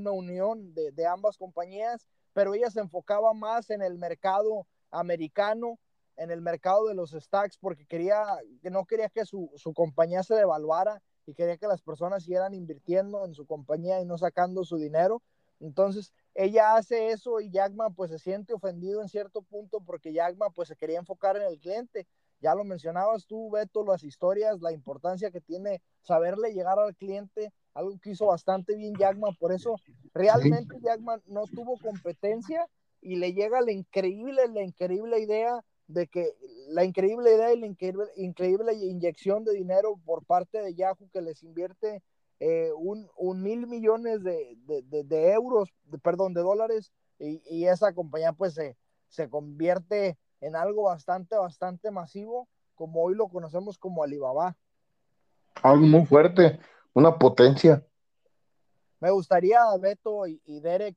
[0.00, 5.78] una unión de, ambas compañías, pero ella se enfocaba más en el mercado americano,
[6.16, 8.24] en el mercado de los stacks, porque quería,
[8.62, 12.54] que no quería que su, su compañía se devaluara y quería que las personas siguieran
[12.54, 15.22] invirtiendo en su compañía y no sacando su dinero.
[15.60, 20.52] Entonces, ella hace eso y Jackman pues se siente ofendido en cierto punto porque Jackman
[20.52, 22.06] pues se quería enfocar en el cliente.
[22.40, 27.52] Ya lo mencionabas tú, Beto, las historias, la importancia que tiene saberle llegar al cliente,
[27.78, 29.36] algo que hizo bastante bien Jackman.
[29.36, 29.76] Por eso,
[30.12, 32.68] realmente Jackman no tuvo competencia
[33.00, 36.34] y le llega la increíble, la increíble idea de que
[36.68, 37.66] la increíble idea y la
[38.16, 42.02] increíble, inyección de dinero por parte de Yahoo que les invierte
[42.40, 43.08] eh, un,
[43.42, 45.72] mil millones de, euros,
[46.02, 48.76] perdón, de dólares, y, esa compañía pues se,
[49.08, 54.56] se convierte en algo bastante, bastante masivo, como hoy lo conocemos como Alibaba.
[55.62, 56.60] Algo muy fuerte,
[56.94, 57.84] una potencia.
[59.00, 60.96] Me gustaría, Beto y, Derek,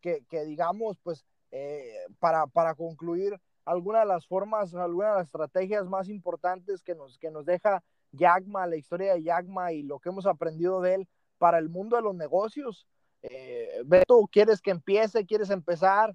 [0.00, 5.86] que, digamos, pues, eh, para, para concluir, alguna de las formas, alguna de las estrategias
[5.86, 7.82] más importantes que nos, que nos deja
[8.12, 11.96] Yagma, la historia de Yagma y lo que hemos aprendido de él para el mundo
[11.96, 12.86] de los negocios.
[13.22, 15.24] Eh, Beto, ¿quieres que empiece?
[15.26, 16.14] ¿Quieres empezar?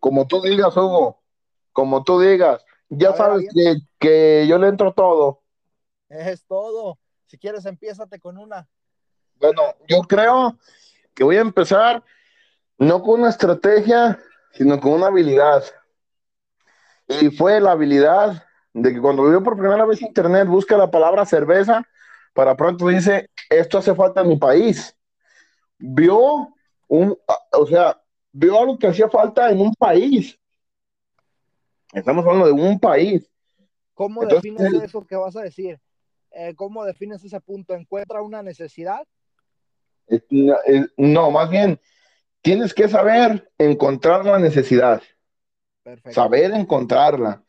[0.00, 1.20] Como tú digas, Hugo,
[1.72, 2.64] como tú digas.
[2.88, 5.42] Ya sabes que, que, yo le entro todo.
[6.08, 6.98] Es todo.
[7.28, 8.66] Si quieres, empiézate con una.
[9.36, 10.58] Bueno, yo creo
[11.14, 12.02] que voy a empezar
[12.78, 14.18] no con una estrategia,
[14.52, 15.62] sino con una habilidad.
[17.06, 21.26] Y fue la habilidad de que cuando vio por primera vez internet, busca la palabra
[21.26, 21.86] cerveza,
[22.32, 24.96] para pronto dice, esto hace falta en mi país.
[25.78, 26.48] Vio
[26.86, 27.18] un,
[27.52, 28.00] o sea,
[28.32, 30.38] vio algo que hacía falta en un país.
[31.92, 33.30] Estamos hablando de un país.
[33.92, 35.78] ¿Cómo defines eso que vas a decir?
[36.40, 37.74] Eh, ¿Cómo defines ese punto?
[37.74, 39.04] ¿Encuentra una necesidad?
[40.96, 41.80] No, más bien,
[42.42, 45.02] tienes que saber encontrar la necesidad.
[46.12, 47.42] Saber encontrarla.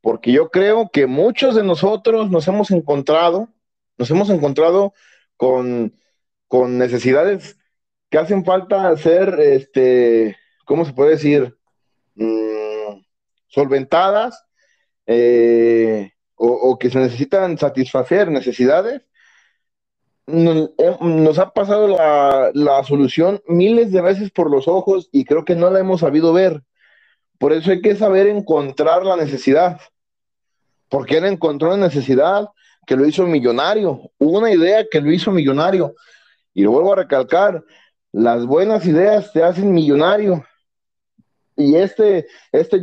[0.00, 3.50] Porque yo creo que muchos de nosotros nos hemos encontrado,
[3.98, 4.94] nos hemos encontrado
[5.36, 5.94] con,
[6.48, 7.56] con necesidades
[8.10, 11.56] que hacen falta ser, este, ¿cómo se puede decir?
[12.16, 13.00] Mm,
[13.46, 14.44] solventadas
[15.06, 16.13] eh,
[16.46, 19.02] o, que se necesitan satisfacer necesidades.
[20.26, 25.44] Eh, nos, ha pasado la, la, solución miles de veces por los ojos y creo
[25.44, 26.62] que no la hemos sabido ver.
[27.38, 29.80] Por eso hay que saber encontrar la necesidad.
[30.88, 32.48] Porque él encontró una necesidad
[32.86, 35.94] que lo hizo millonario, una idea que lo hizo millonario.
[36.52, 37.64] Y lo vuelvo a recalcar,
[38.12, 40.44] las buenas ideas te hacen millonario.
[41.56, 42.80] Y este, este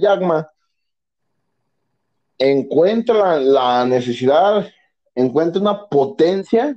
[2.42, 4.68] encuentra la, necesidad,
[5.14, 6.76] encuentra una potencia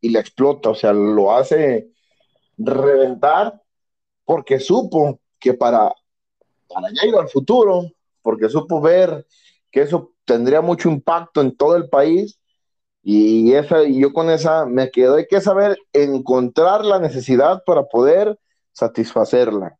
[0.00, 1.90] y la explota, o sea, lo hace
[2.56, 3.60] reventar
[4.24, 5.92] porque supo que para,
[6.66, 7.90] para ya ir al futuro,
[8.22, 9.26] porque supo ver
[9.70, 12.40] que eso tendría mucho impacto en todo el país,
[13.02, 18.36] y, esa, yo con esa me quedo, hay que saber encontrar la necesidad para poder
[18.72, 19.78] satisfacerla.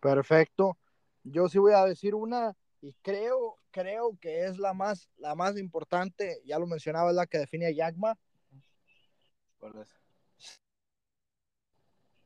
[0.00, 0.78] Perfecto.
[1.22, 5.58] Yo sí voy a decir una y creo, creo que es la más, la más
[5.58, 8.16] importante, ya lo mencionaba, es la que define a Yagma.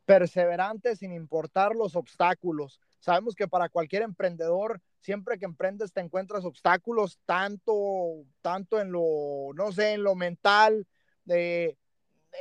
[0.05, 2.81] Perseverante sin importar los obstáculos.
[2.99, 9.53] Sabemos que para cualquier emprendedor siempre que emprendes te encuentras obstáculos, tanto, tanto en lo,
[9.55, 10.87] no sé, en lo mental,
[11.25, 11.79] de,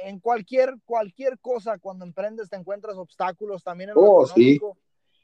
[0.03, 4.78] en cualquier, cualquier cosa, cuando emprendes te encuentras obstáculos también en lo oh, económico.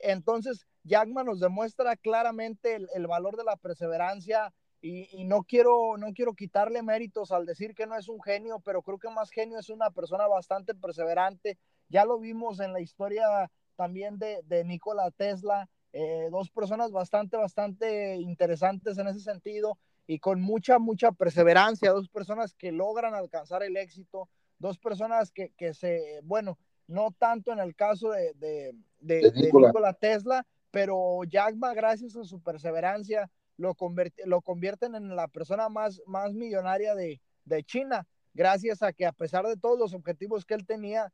[0.04, 6.34] Entonces, Jackman nos demuestra claramente el, valor de la perseverancia y, no, quiero, no quiero
[6.34, 9.70] quitarle méritos al decir que no es un genio, pero creo que más genio es
[9.70, 11.60] una persona bastante perseverante.
[11.89, 17.38] Ya lo vimos en la historia también de, de Nikola Tesla, eh, dos personas bastante,
[17.38, 19.78] bastante interesantes en ese sentido
[20.08, 25.52] y con mucha, mucha perseverancia, dos personas que logran alcanzar el éxito, dos personas que,
[25.58, 29.93] que se, bueno, no tanto en el caso de, de, Nikola.
[29.93, 33.76] Tesla, pero Jack Ma, gracias a su perseverancia, lo,
[34.26, 39.12] lo convierten en la persona más, más millonaria de, de China, gracias a que a
[39.12, 41.12] pesar de todos los objetivos que él tenía,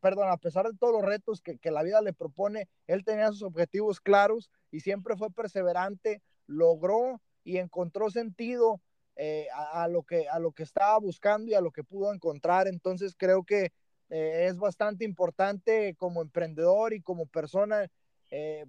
[0.00, 3.28] perdón, a pesar de todos los retos que, que, la vida le propone, él tenía
[3.28, 8.80] sus objetivos claros y siempre fue perseverante, logró y encontró sentido
[9.16, 12.66] eh, a, lo que, a lo que estaba buscando y a lo que pudo encontrar.
[12.68, 13.70] Entonces creo que
[14.10, 17.90] eh, es bastante importante como emprendedor y como persona
[18.30, 18.66] eh,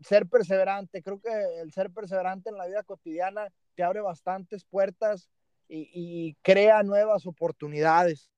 [0.00, 1.02] ser perseverante.
[1.02, 5.28] Creo que el ser perseverante en la vida cotidiana te abre bastantes puertas
[5.68, 8.30] y, y crea nuevas oportunidades.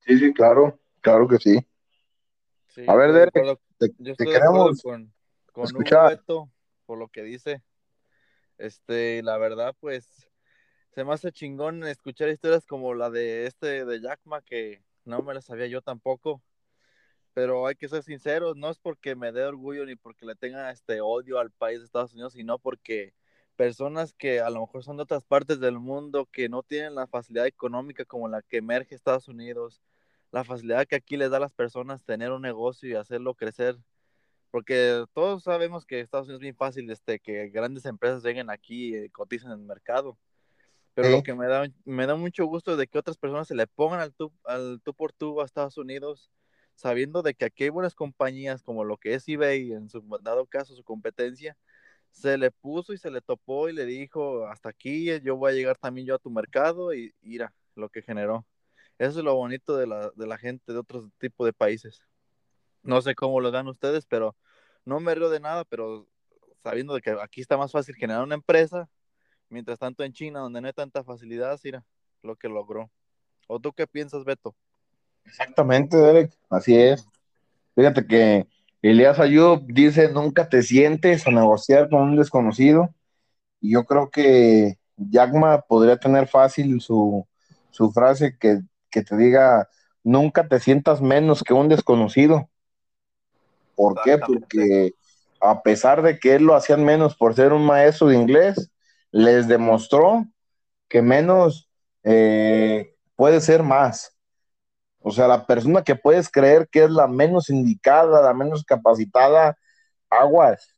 [0.00, 0.78] Sí, sí, claro.
[1.00, 1.58] Claro que sí.
[2.86, 3.32] a ver, Derek,
[3.78, 5.12] te, yo estoy queremos con,
[5.52, 6.22] con escuchar.
[6.86, 7.62] por lo que dice.
[8.58, 10.28] Este, la verdad, pues,
[10.90, 15.34] se me hace chingón escuchar historias como la de este de Jackma, que no me
[15.34, 16.42] la sabía yo tampoco.
[17.34, 20.70] Pero hay que ser sinceros, no es porque me dé orgullo ni porque le tenga
[20.70, 23.14] este odio al país de Estados Unidos, sino porque
[23.56, 27.06] personas que a lo mejor son de otras partes del mundo, que no tienen la
[27.06, 29.82] facilidad económica como la que emerge Estados Unidos,
[30.32, 33.76] la facilidad que aquí les da a las personas tener un negocio y hacerlo crecer.
[34.50, 38.96] Porque todos sabemos que Estados Unidos es bien fácil este, que grandes empresas lleguen aquí
[38.96, 40.18] y coticen en el mercado.
[41.00, 43.68] Pero lo que me da, me da mucho gusto de que otras personas se le
[43.68, 46.28] pongan al tú, al tú por tú a Estados Unidos,
[46.74, 50.44] sabiendo de que aquí hay buenas compañías como lo que es eBay, en su dado
[50.46, 51.56] caso su competencia,
[52.10, 55.54] se le puso y se le topó y le dijo, hasta aquí yo voy a
[55.54, 58.44] llegar también yo a tu mercado y mira lo que generó.
[58.98, 62.02] Eso es lo bonito de la, de la gente de otros tipos de países.
[62.82, 64.34] No sé cómo lo dan ustedes, pero
[64.84, 66.08] no me río de nada, pero
[66.56, 68.88] sabiendo de que aquí está más fácil generar una empresa,
[69.48, 71.84] mientras tanto en China, donde no hay tanta facilidad, mira
[72.22, 72.90] lo que logró.
[73.46, 74.54] ¿O tú qué piensas, Beto?
[75.24, 77.06] Exactamente, Derek, así es.
[77.74, 78.46] Fíjate que
[78.82, 82.94] Elías Ayub dice, nunca te sientes a negociar con un desconocido.
[83.60, 87.26] Y yo creo que Yagma podría tener fácil su,
[87.70, 89.68] su frase que, que te diga,
[90.02, 92.48] nunca te sientas menos que un desconocido.
[93.74, 94.18] ¿Por qué?
[94.18, 94.92] Porque
[95.40, 98.70] a pesar de que él lo hacían menos por ser un maestro de inglés,
[99.10, 100.26] les demostró
[100.88, 101.68] que menos
[102.04, 104.16] eh, puede ser más.
[105.00, 109.56] O sea, la persona que puedes creer que es la menos indicada, la menos capacitada,
[110.10, 110.68] aguas,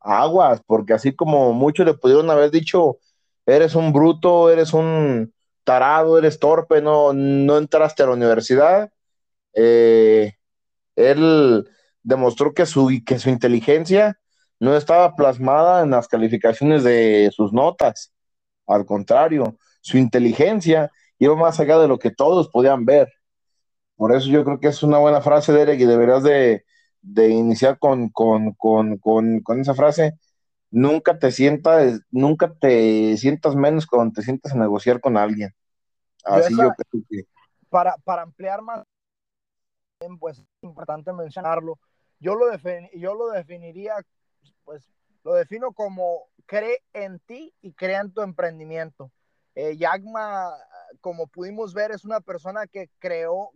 [0.00, 2.98] aguas, porque así como muchos le pudieron haber dicho,
[3.46, 5.34] eres un bruto, eres un
[5.64, 8.90] tarado, eres torpe, no, no entraste a la universidad,
[9.54, 10.34] eh,
[10.96, 11.68] él
[12.02, 14.18] demostró que su, que su inteligencia
[14.58, 18.12] no estaba plasmada en las calificaciones de sus notas.
[18.66, 23.12] Al contrario, su inteligencia iba más allá de lo que todos podían ver.
[23.96, 26.64] Por eso yo creo que es una buena frase, Derek, y deberías de,
[27.00, 30.18] de iniciar con, con, con, con, esa frase.
[30.70, 35.54] Nunca te sientas, nunca te sientas menos cuando te sientas a negociar con alguien.
[36.24, 37.22] Así yo, creo que.
[37.70, 38.84] Para, para ampliar más,
[40.18, 41.78] pues es importante mencionarlo
[42.18, 42.46] yo lo,
[42.94, 43.94] yo lo definiría,
[44.66, 44.92] pues
[45.24, 49.10] lo defino como cree en ti y crea en tu emprendimiento.
[49.54, 50.52] Eh, Yagma,
[51.00, 53.52] como pudimos ver, es una persona que creó,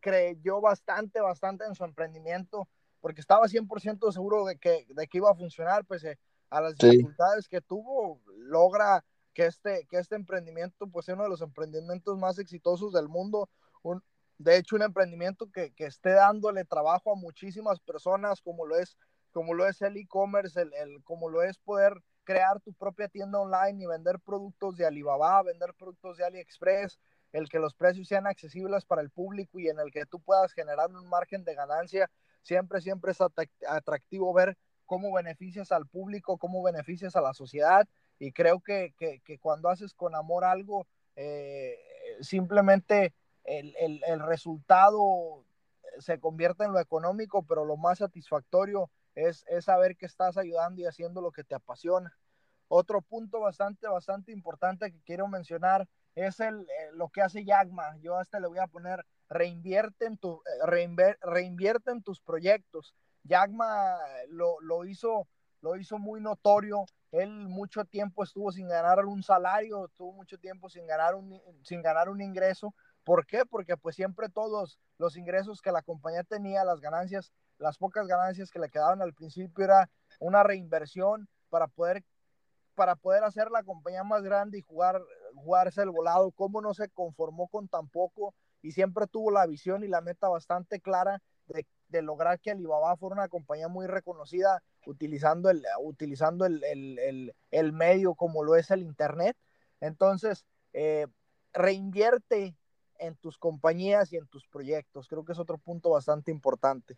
[0.00, 2.68] creyó bastante, bastante en su emprendimiento,
[3.00, 6.04] porque estaba 100% seguro de que, de que iba a funcionar, pues
[6.50, 9.02] a las dificultades que tuvo, logra
[9.32, 13.48] que este, que este emprendimiento pues sea uno de los emprendimientos más exitosos del mundo,
[13.82, 14.02] un,
[14.38, 18.96] de hecho, un emprendimiento que, que, esté dándole trabajo a muchísimas personas, como lo es,
[19.36, 21.92] como lo es el e-commerce, el, el, como lo es poder
[22.24, 26.98] crear tu propia tienda online y vender productos de Alibaba, vender productos de AliExpress,
[27.32, 30.54] el que los precios sean accesibles para el público y en el que tú puedas
[30.54, 32.10] generar un margen de ganancia.
[32.40, 33.18] Siempre, siempre es
[33.68, 34.56] atractivo ver
[34.86, 37.86] cómo beneficias al público, cómo beneficias a la sociedad.
[38.18, 41.76] Y creo que, que, cuando haces con amor algo, eh,
[42.22, 43.12] simplemente
[43.44, 45.44] el, el, resultado
[45.98, 50.80] se convierte en lo económico, pero lo más satisfactorio es, es, saber que estás ayudando
[50.80, 52.16] y haciendo lo que te apasiona.
[52.68, 57.96] Otro punto bastante, bastante importante que quiero mencionar es el, eh, lo que hace Yagma.
[57.98, 60.86] Yo hasta le voy a poner reinvierte en, tu, eh,
[61.22, 62.94] reinvierte en tus proyectos.
[63.24, 63.98] Yagma
[64.28, 65.26] lo, lo, hizo,
[65.60, 66.84] lo hizo muy notorio.
[67.10, 71.82] Él mucho tiempo estuvo sin ganar un salario, estuvo mucho tiempo sin ganar un, sin
[71.82, 72.74] ganar un ingreso,
[73.06, 73.46] ¿Por qué?
[73.46, 78.50] Porque pues siempre todos los ingresos que la compañía tenía, las ganancias, las pocas ganancias
[78.50, 79.90] que le quedaban al principio era
[80.20, 82.04] una reinversión para poder
[82.74, 85.00] para poder hacer la compañía más grande y jugar
[85.34, 89.82] jugarse el volado, cómo no se conformó con tan poco y siempre tuvo la visión
[89.82, 95.48] y la meta bastante clara de, lograr que Alibaba fuera una compañía muy reconocida utilizando
[95.48, 99.36] el, utilizando el, el, el medio como lo es el Internet.
[99.80, 101.06] Entonces, eh,
[101.52, 102.56] reinvierte
[102.98, 105.08] en tus compañías y en tus proyectos.
[105.08, 106.96] Creo que es otro punto bastante importante.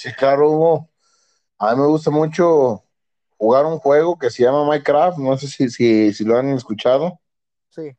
[0.00, 0.90] Sí, claro, Hugo.
[1.58, 2.84] A mí me gusta mucho
[3.36, 5.18] jugar un juego que se llama Minecraft.
[5.18, 7.20] No sé si, si, si lo han escuchado.
[7.68, 7.92] Sí.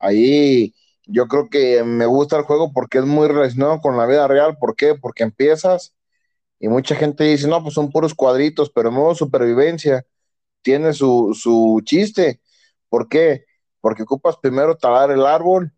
[0.00, 0.74] Ahí
[1.06, 4.58] yo creo que me gusta el juego porque es muy relacionado con la vida real.
[4.58, 4.96] ¿Por qué?
[4.96, 5.94] Porque empiezas
[6.58, 10.04] y mucha gente dice, no, pues son puros cuadritos, pero en modo supervivencia
[10.62, 12.40] tiene su, su chiste.
[12.88, 13.44] ¿Por qué?
[13.80, 15.72] porque ocupas primero talar el árbol,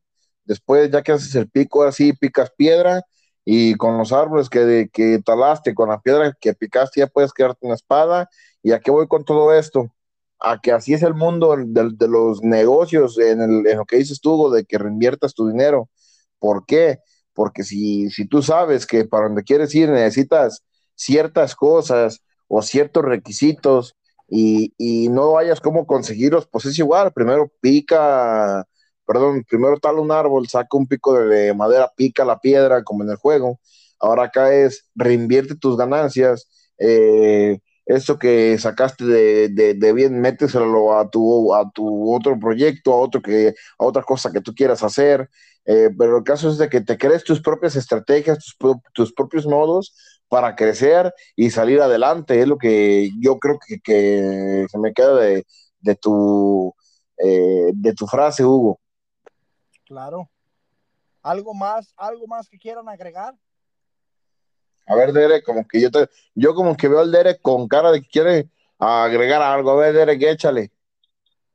[0.44, 3.02] después ya que haces el pico así, picas piedra,
[3.44, 7.66] y con los árboles que, que talaste, con la piedra que picaste, ya puedes quedarte
[7.66, 8.28] una espada.
[8.62, 9.92] ¿Y a qué voy con todo esto?
[10.40, 14.50] A que así es el mundo de, los negocios, en, el, lo que dices tú,
[14.50, 15.90] de que reinviertas tu dinero.
[16.38, 16.98] ¿Por qué?
[17.34, 20.62] Porque si, si tú sabes que para donde quieres ir necesitas
[20.94, 23.96] ciertas cosas o ciertos requisitos
[24.28, 28.66] y, no hayas cómo conseguirlos, pues es igual, primero pica,
[29.06, 33.10] perdón, primero tala un árbol, saca un pico de, madera, pica la piedra, como en
[33.10, 33.60] el juego.
[34.00, 36.48] Ahora acá es reinvierte tus ganancias,
[36.78, 43.20] eh, eso que sacaste de, bien, méteselo a tu, a tu otro proyecto, a otro
[43.22, 45.28] que, a otra cosa que tú quieras hacer.
[45.66, 49.46] Eh, pero el caso es de que te crees tus propias estrategias, tus, tus propios
[49.46, 49.94] modos
[50.28, 52.40] para crecer y salir adelante.
[52.40, 56.74] Es lo que yo creo que, se me queda de, tu,
[57.18, 58.80] eh, de tu frase, Hugo.
[59.84, 60.28] Claro.
[61.22, 63.34] ¿Algo más, algo más que quieran agregar?
[64.86, 67.90] A ver, Derek, como que yo te, yo como que veo al Derek con cara
[67.90, 68.48] de que quiere
[68.78, 69.70] agregar algo.
[69.70, 70.70] A ver, Derek, échale.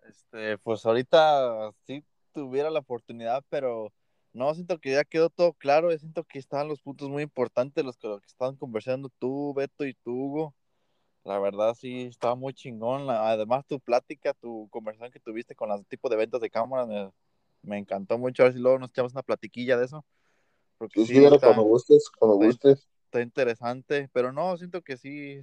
[0.03, 2.03] Este, pues ahorita sí
[2.33, 3.93] tuviera la oportunidad, pero
[4.33, 7.97] no, siento que ya quedó todo claro, siento que estaban los puntos muy importantes, los
[7.97, 10.55] que, estaban conversando tú, Beto y tú, Hugo.
[11.23, 13.09] La verdad sí, estaba muy chingón.
[13.09, 17.11] Además, tu plática, tu conversación que tuviste con los tipos de ventas de cámaras me,
[17.61, 18.43] me, encantó mucho.
[18.43, 20.05] A ver si luego nos echamos una platiquilla de eso.
[20.77, 22.87] Porque sí, sí está, cuando gustes, cuando gustes.
[23.05, 25.41] Está interesante, pero no, siento que sí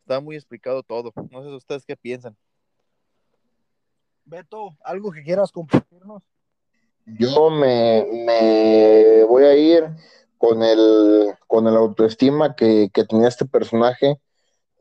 [0.00, 1.12] está muy explicado todo.
[1.30, 2.36] No sé ustedes qué piensan.
[4.24, 6.22] Beto, ¿algo que quieras compartirnos?
[7.06, 9.84] Yo me, me voy a ir
[10.36, 14.20] con el, con el autoestima que, que tenía este personaje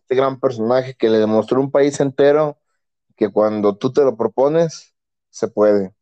[0.08, 2.58] este gran personaje que le demostró un país entero
[3.18, 4.96] que cuando tú te lo propones,
[5.30, 5.94] se puede.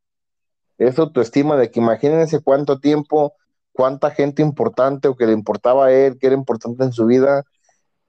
[0.78, 3.36] Es autoestima de que imagínense cuánto tiempo,
[3.72, 7.44] cuánta gente importante o que le importaba a él, que era importante en su vida,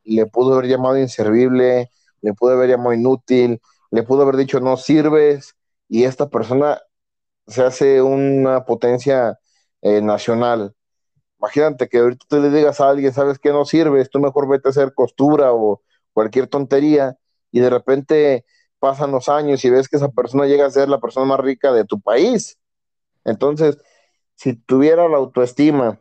[0.05, 1.91] le pudo haber llamado inservible,
[2.23, 3.61] le pudo haber llamado inútil,
[3.91, 5.57] le pudo haber dicho no sirves,
[5.89, 6.81] y esta persona
[7.47, 9.39] se hace una potencia
[9.83, 10.75] eh, nacional.
[11.39, 14.69] Imagínate que ahorita tú le digas a alguien, sabes que no sirves, tú mejor vete
[14.69, 15.83] a hacer costura o
[16.13, 17.17] cualquier tontería,
[17.53, 18.45] y de repente
[18.78, 21.73] pasan los años y ves que esa persona llega a ser la persona más rica
[21.73, 22.59] de tu país.
[23.24, 23.78] Entonces,
[24.36, 26.01] si tuviera la autoestima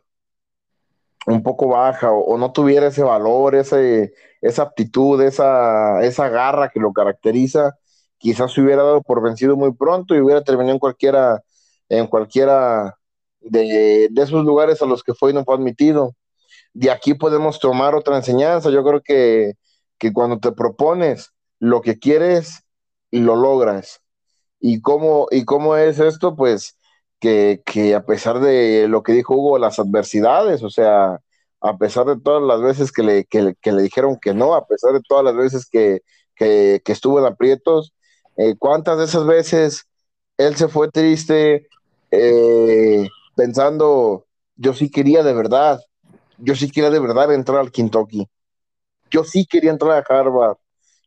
[1.28, 6.80] un poco baja o, no tuviera ese valor, ese, esa aptitud, esa, esa garra que
[6.80, 7.78] lo caracteriza,
[8.18, 11.44] quizás se hubiera dado por vencido muy pronto y hubiera terminado en cualquiera,
[11.90, 12.98] en cualquiera
[13.42, 16.16] de, de esos lugares a los que fue y no fue admitido.
[16.74, 18.70] De aquí podemos tomar otra enseñanza.
[18.70, 19.56] Yo creo que
[19.98, 22.65] que cuando te propones lo que quieres,
[23.20, 24.02] lo logras.
[24.60, 26.36] ¿Y cómo, y cómo es esto?
[26.36, 26.78] Pues
[27.20, 31.20] que, a pesar de lo que dijo Hugo, las adversidades, o sea,
[31.62, 35.02] a pesar de todas las veces que le, le dijeron que no, a pesar de
[35.02, 36.02] todas las veces que,
[36.38, 37.94] estuvo en aprietos,
[38.38, 39.88] eh, ¿cuántas de esas veces
[40.38, 41.68] él se fue triste
[42.12, 44.26] eh, pensando,
[44.56, 45.82] yo sí quería de verdad,
[46.38, 48.28] yo sí quería de verdad entrar al Kentucky?
[49.10, 50.58] Yo sí quería entrar a Harvard,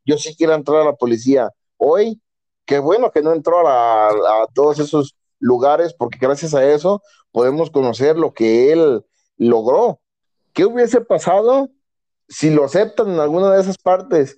[0.04, 1.50] yo sí quería entrar a la policía.
[1.78, 2.20] Hoy,
[2.66, 7.02] qué bueno que no entró a, todos esos lugares, porque gracias a eso
[7.32, 9.04] podemos conocer lo que él
[9.36, 10.00] logró.
[10.52, 11.70] ¿Qué hubiese pasado
[12.28, 14.36] si lo aceptan en alguna de esas partes?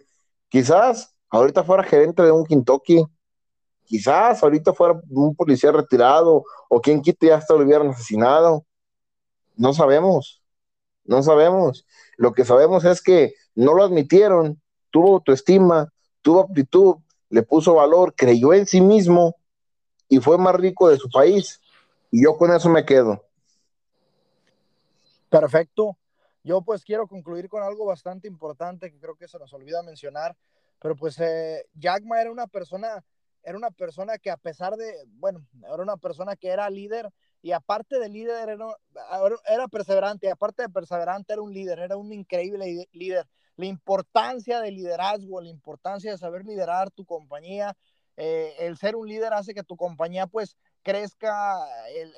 [0.49, 3.05] Quizás ahorita fuera gerente de un Kentucky,
[3.85, 8.67] quizás ahorita fuera un policía retirado, o quien quite ya hasta lo hubieran asesinado.
[9.57, 10.43] No sabemos,
[11.05, 11.87] no sabemos.
[12.19, 14.61] Lo que sabemos es que no lo admitieron,
[14.91, 15.91] tuvo autoestima,
[16.23, 16.97] tuvo aptitud,
[17.31, 19.37] le puso valor, creyó en sí mismo
[20.09, 21.61] y fue más rico de su país.
[22.11, 23.25] Y yo con eso me quedo.
[25.31, 25.97] Perfecto.
[26.43, 30.37] Yo pues quiero concluir con algo bastante importante que creo que se nos olvida mencionar,
[30.81, 33.05] pero pues eh, era una persona,
[33.45, 37.11] era una persona que a pesar de, bueno, era una persona que era líder
[37.43, 38.67] y aparte de líder era,
[39.47, 43.29] era perseverante, aparte de perseverante era un líder, era un increíble líder
[43.61, 47.77] la importancia del liderazgo, la importancia de saber liderar tu compañía.
[48.17, 51.59] Eh, el ser un líder hace que tu compañía pues crezca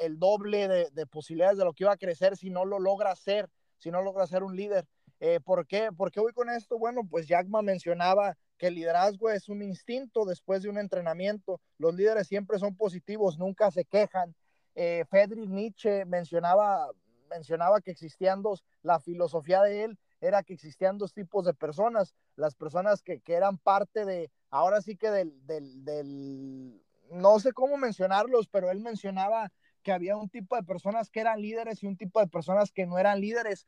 [0.00, 3.50] el, doble de, posibilidades de lo que iba a crecer si no lo logra ser,
[3.78, 4.86] si no logra ser un líder.
[5.18, 5.90] Eh, ¿Por qué?
[5.96, 6.78] ¿Por qué voy con esto?
[6.78, 11.60] Bueno, pues Jackma mencionaba que el liderazgo es un instinto después de un entrenamiento.
[11.78, 14.34] Los líderes siempre son positivos, nunca se quejan.
[14.76, 16.88] Eh, Friedrich Nietzsche mencionaba,
[17.28, 22.14] mencionaba que existían dos, la filosofía de él era que existían dos tipos de personas,
[22.36, 26.80] las personas que, eran parte de, ahora sí que del, del,
[27.10, 31.42] no sé cómo mencionarlos, pero él mencionaba que había un tipo de personas que eran
[31.42, 33.66] líderes y un tipo de personas que no eran líderes.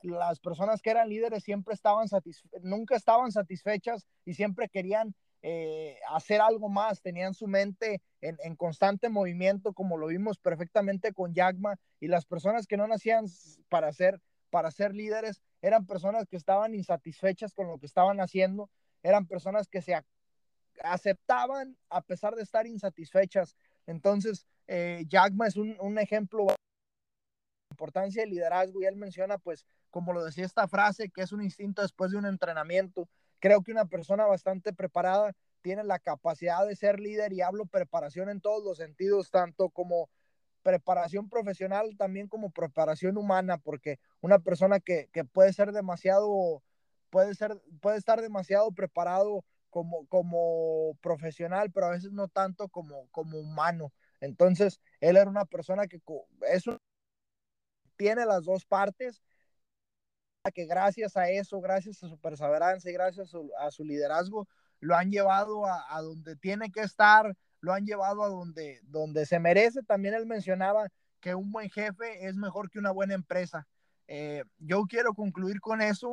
[0.00, 2.08] Las personas que eran líderes siempre estaban
[2.62, 8.56] nunca estaban satisfechas y siempre querían eh, hacer algo más, tenían su mente en, en,
[8.56, 13.26] constante movimiento, como lo vimos perfectamente con Yagma, y las personas que no nacían
[13.68, 14.22] para ser
[14.54, 18.70] para ser líderes, eran personas que estaban insatisfechas con lo que estaban haciendo,
[19.02, 20.00] eran personas que se
[20.84, 23.56] aceptaban a pesar de estar insatisfechas.
[23.88, 26.54] Entonces, eh, es un, un ejemplo de
[27.72, 31.42] importancia del liderazgo y él menciona, pues, como lo decía esta frase, que es un
[31.42, 33.08] instinto después de un entrenamiento.
[33.40, 38.28] Creo que una persona bastante preparada tiene la capacidad de ser líder y hablo preparación
[38.28, 40.10] en todos los sentidos, tanto como
[40.64, 46.64] preparación profesional también como preparación humana, porque una persona que, puede ser demasiado,
[47.10, 53.08] puede ser, puede estar demasiado preparado como, como profesional, pero a veces no tanto como,
[53.10, 53.92] como humano.
[54.20, 56.00] Entonces, él era una persona que
[56.50, 56.64] es
[57.96, 59.22] tiene las dos partes,
[60.54, 64.48] que gracias a eso, gracias a su perseverancia y gracias a su, liderazgo,
[64.80, 69.24] lo han llevado a, a donde tiene que estar, lo han llevado a donde, donde
[69.26, 69.82] se merece.
[69.82, 70.88] También él mencionaba
[71.20, 73.66] que un buen jefe es mejor que una buena empresa.
[74.06, 76.12] Eh, yo quiero concluir con eso,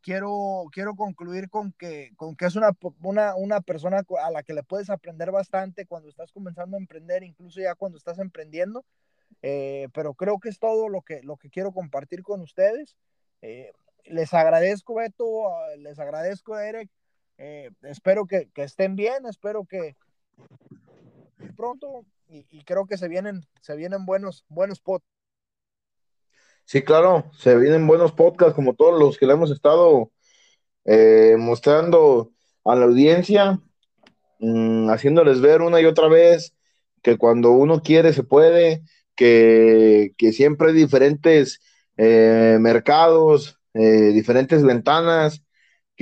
[0.00, 2.70] quiero, quiero concluir con que, con que es una,
[3.02, 7.24] una, una persona a la que le puedes aprender bastante cuando estás comenzando a emprender,
[7.24, 8.84] incluso ya cuando estás emprendiendo.
[9.42, 12.96] Eh, pero creo que es todo lo que, lo que quiero compartir con ustedes.
[13.40, 13.72] Eh,
[14.04, 16.88] les agradezco, Beto, les agradezco, Eric.
[17.82, 19.96] Espero que, estén bien, espero que
[21.62, 25.14] pronto y, creo que se vienen, se vienen buenos, buenos podcasts.
[26.64, 30.10] Sí, claro, se vienen buenos podcasts como todos los que le hemos estado
[30.84, 32.32] eh, mostrando
[32.64, 33.60] a la audiencia,
[34.40, 36.52] mmm, haciéndoles ver una y otra vez
[37.00, 38.82] que cuando uno quiere se puede,
[39.14, 41.60] que, que siempre hay diferentes
[41.96, 45.44] eh, mercados, eh, diferentes ventanas,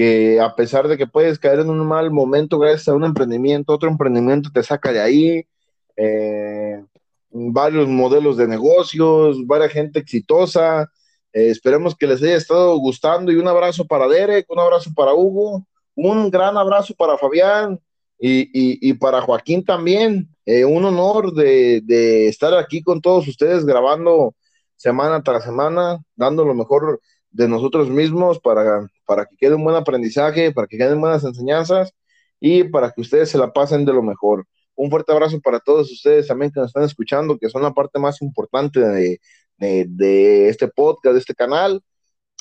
[0.01, 3.75] que a pesar de que puedes caer en un mal momento gracias a un emprendimiento,
[3.75, 5.47] otro emprendimiento te saca de ahí.
[5.95, 6.83] Eh,
[7.29, 10.91] varios modelos de negocios, varias gente exitosa.
[11.35, 15.13] Eh, esperemos que les haya estado gustando y un abrazo para Derek, un abrazo para
[15.13, 17.79] Hugo, un gran abrazo para Fabián
[18.19, 20.35] y, y, para Joaquín también.
[20.47, 24.35] Eh, un honor de, de, estar aquí con todos ustedes grabando
[24.77, 29.77] semana tras semana, dando lo mejor de nosotros mismos para, para que quede un buen
[29.77, 31.93] aprendizaje, para que queden buenas enseñanzas
[32.41, 34.47] y para que ustedes se la pasen de lo mejor.
[34.75, 37.99] Un fuerte abrazo para todos ustedes también que nos están escuchando, que son la parte
[37.99, 39.21] más importante de,
[39.59, 41.83] de, de este podcast, de este canal.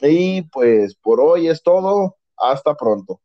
[0.01, 2.15] Y pues por hoy es todo.
[2.37, 3.19] Hasta pronto.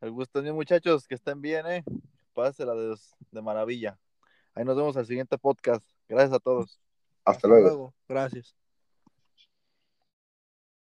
[0.00, 1.84] El gusto mío, muchachos, que estén bien, ¿eh?
[2.32, 2.94] Pásela de,
[3.32, 3.98] de maravilla.
[4.54, 5.84] Ahí nos vemos al siguiente podcast.
[6.08, 6.80] Gracias a todos.
[7.24, 7.66] Hasta, Hasta luego.
[7.66, 7.94] luego.
[8.08, 8.61] Gracias.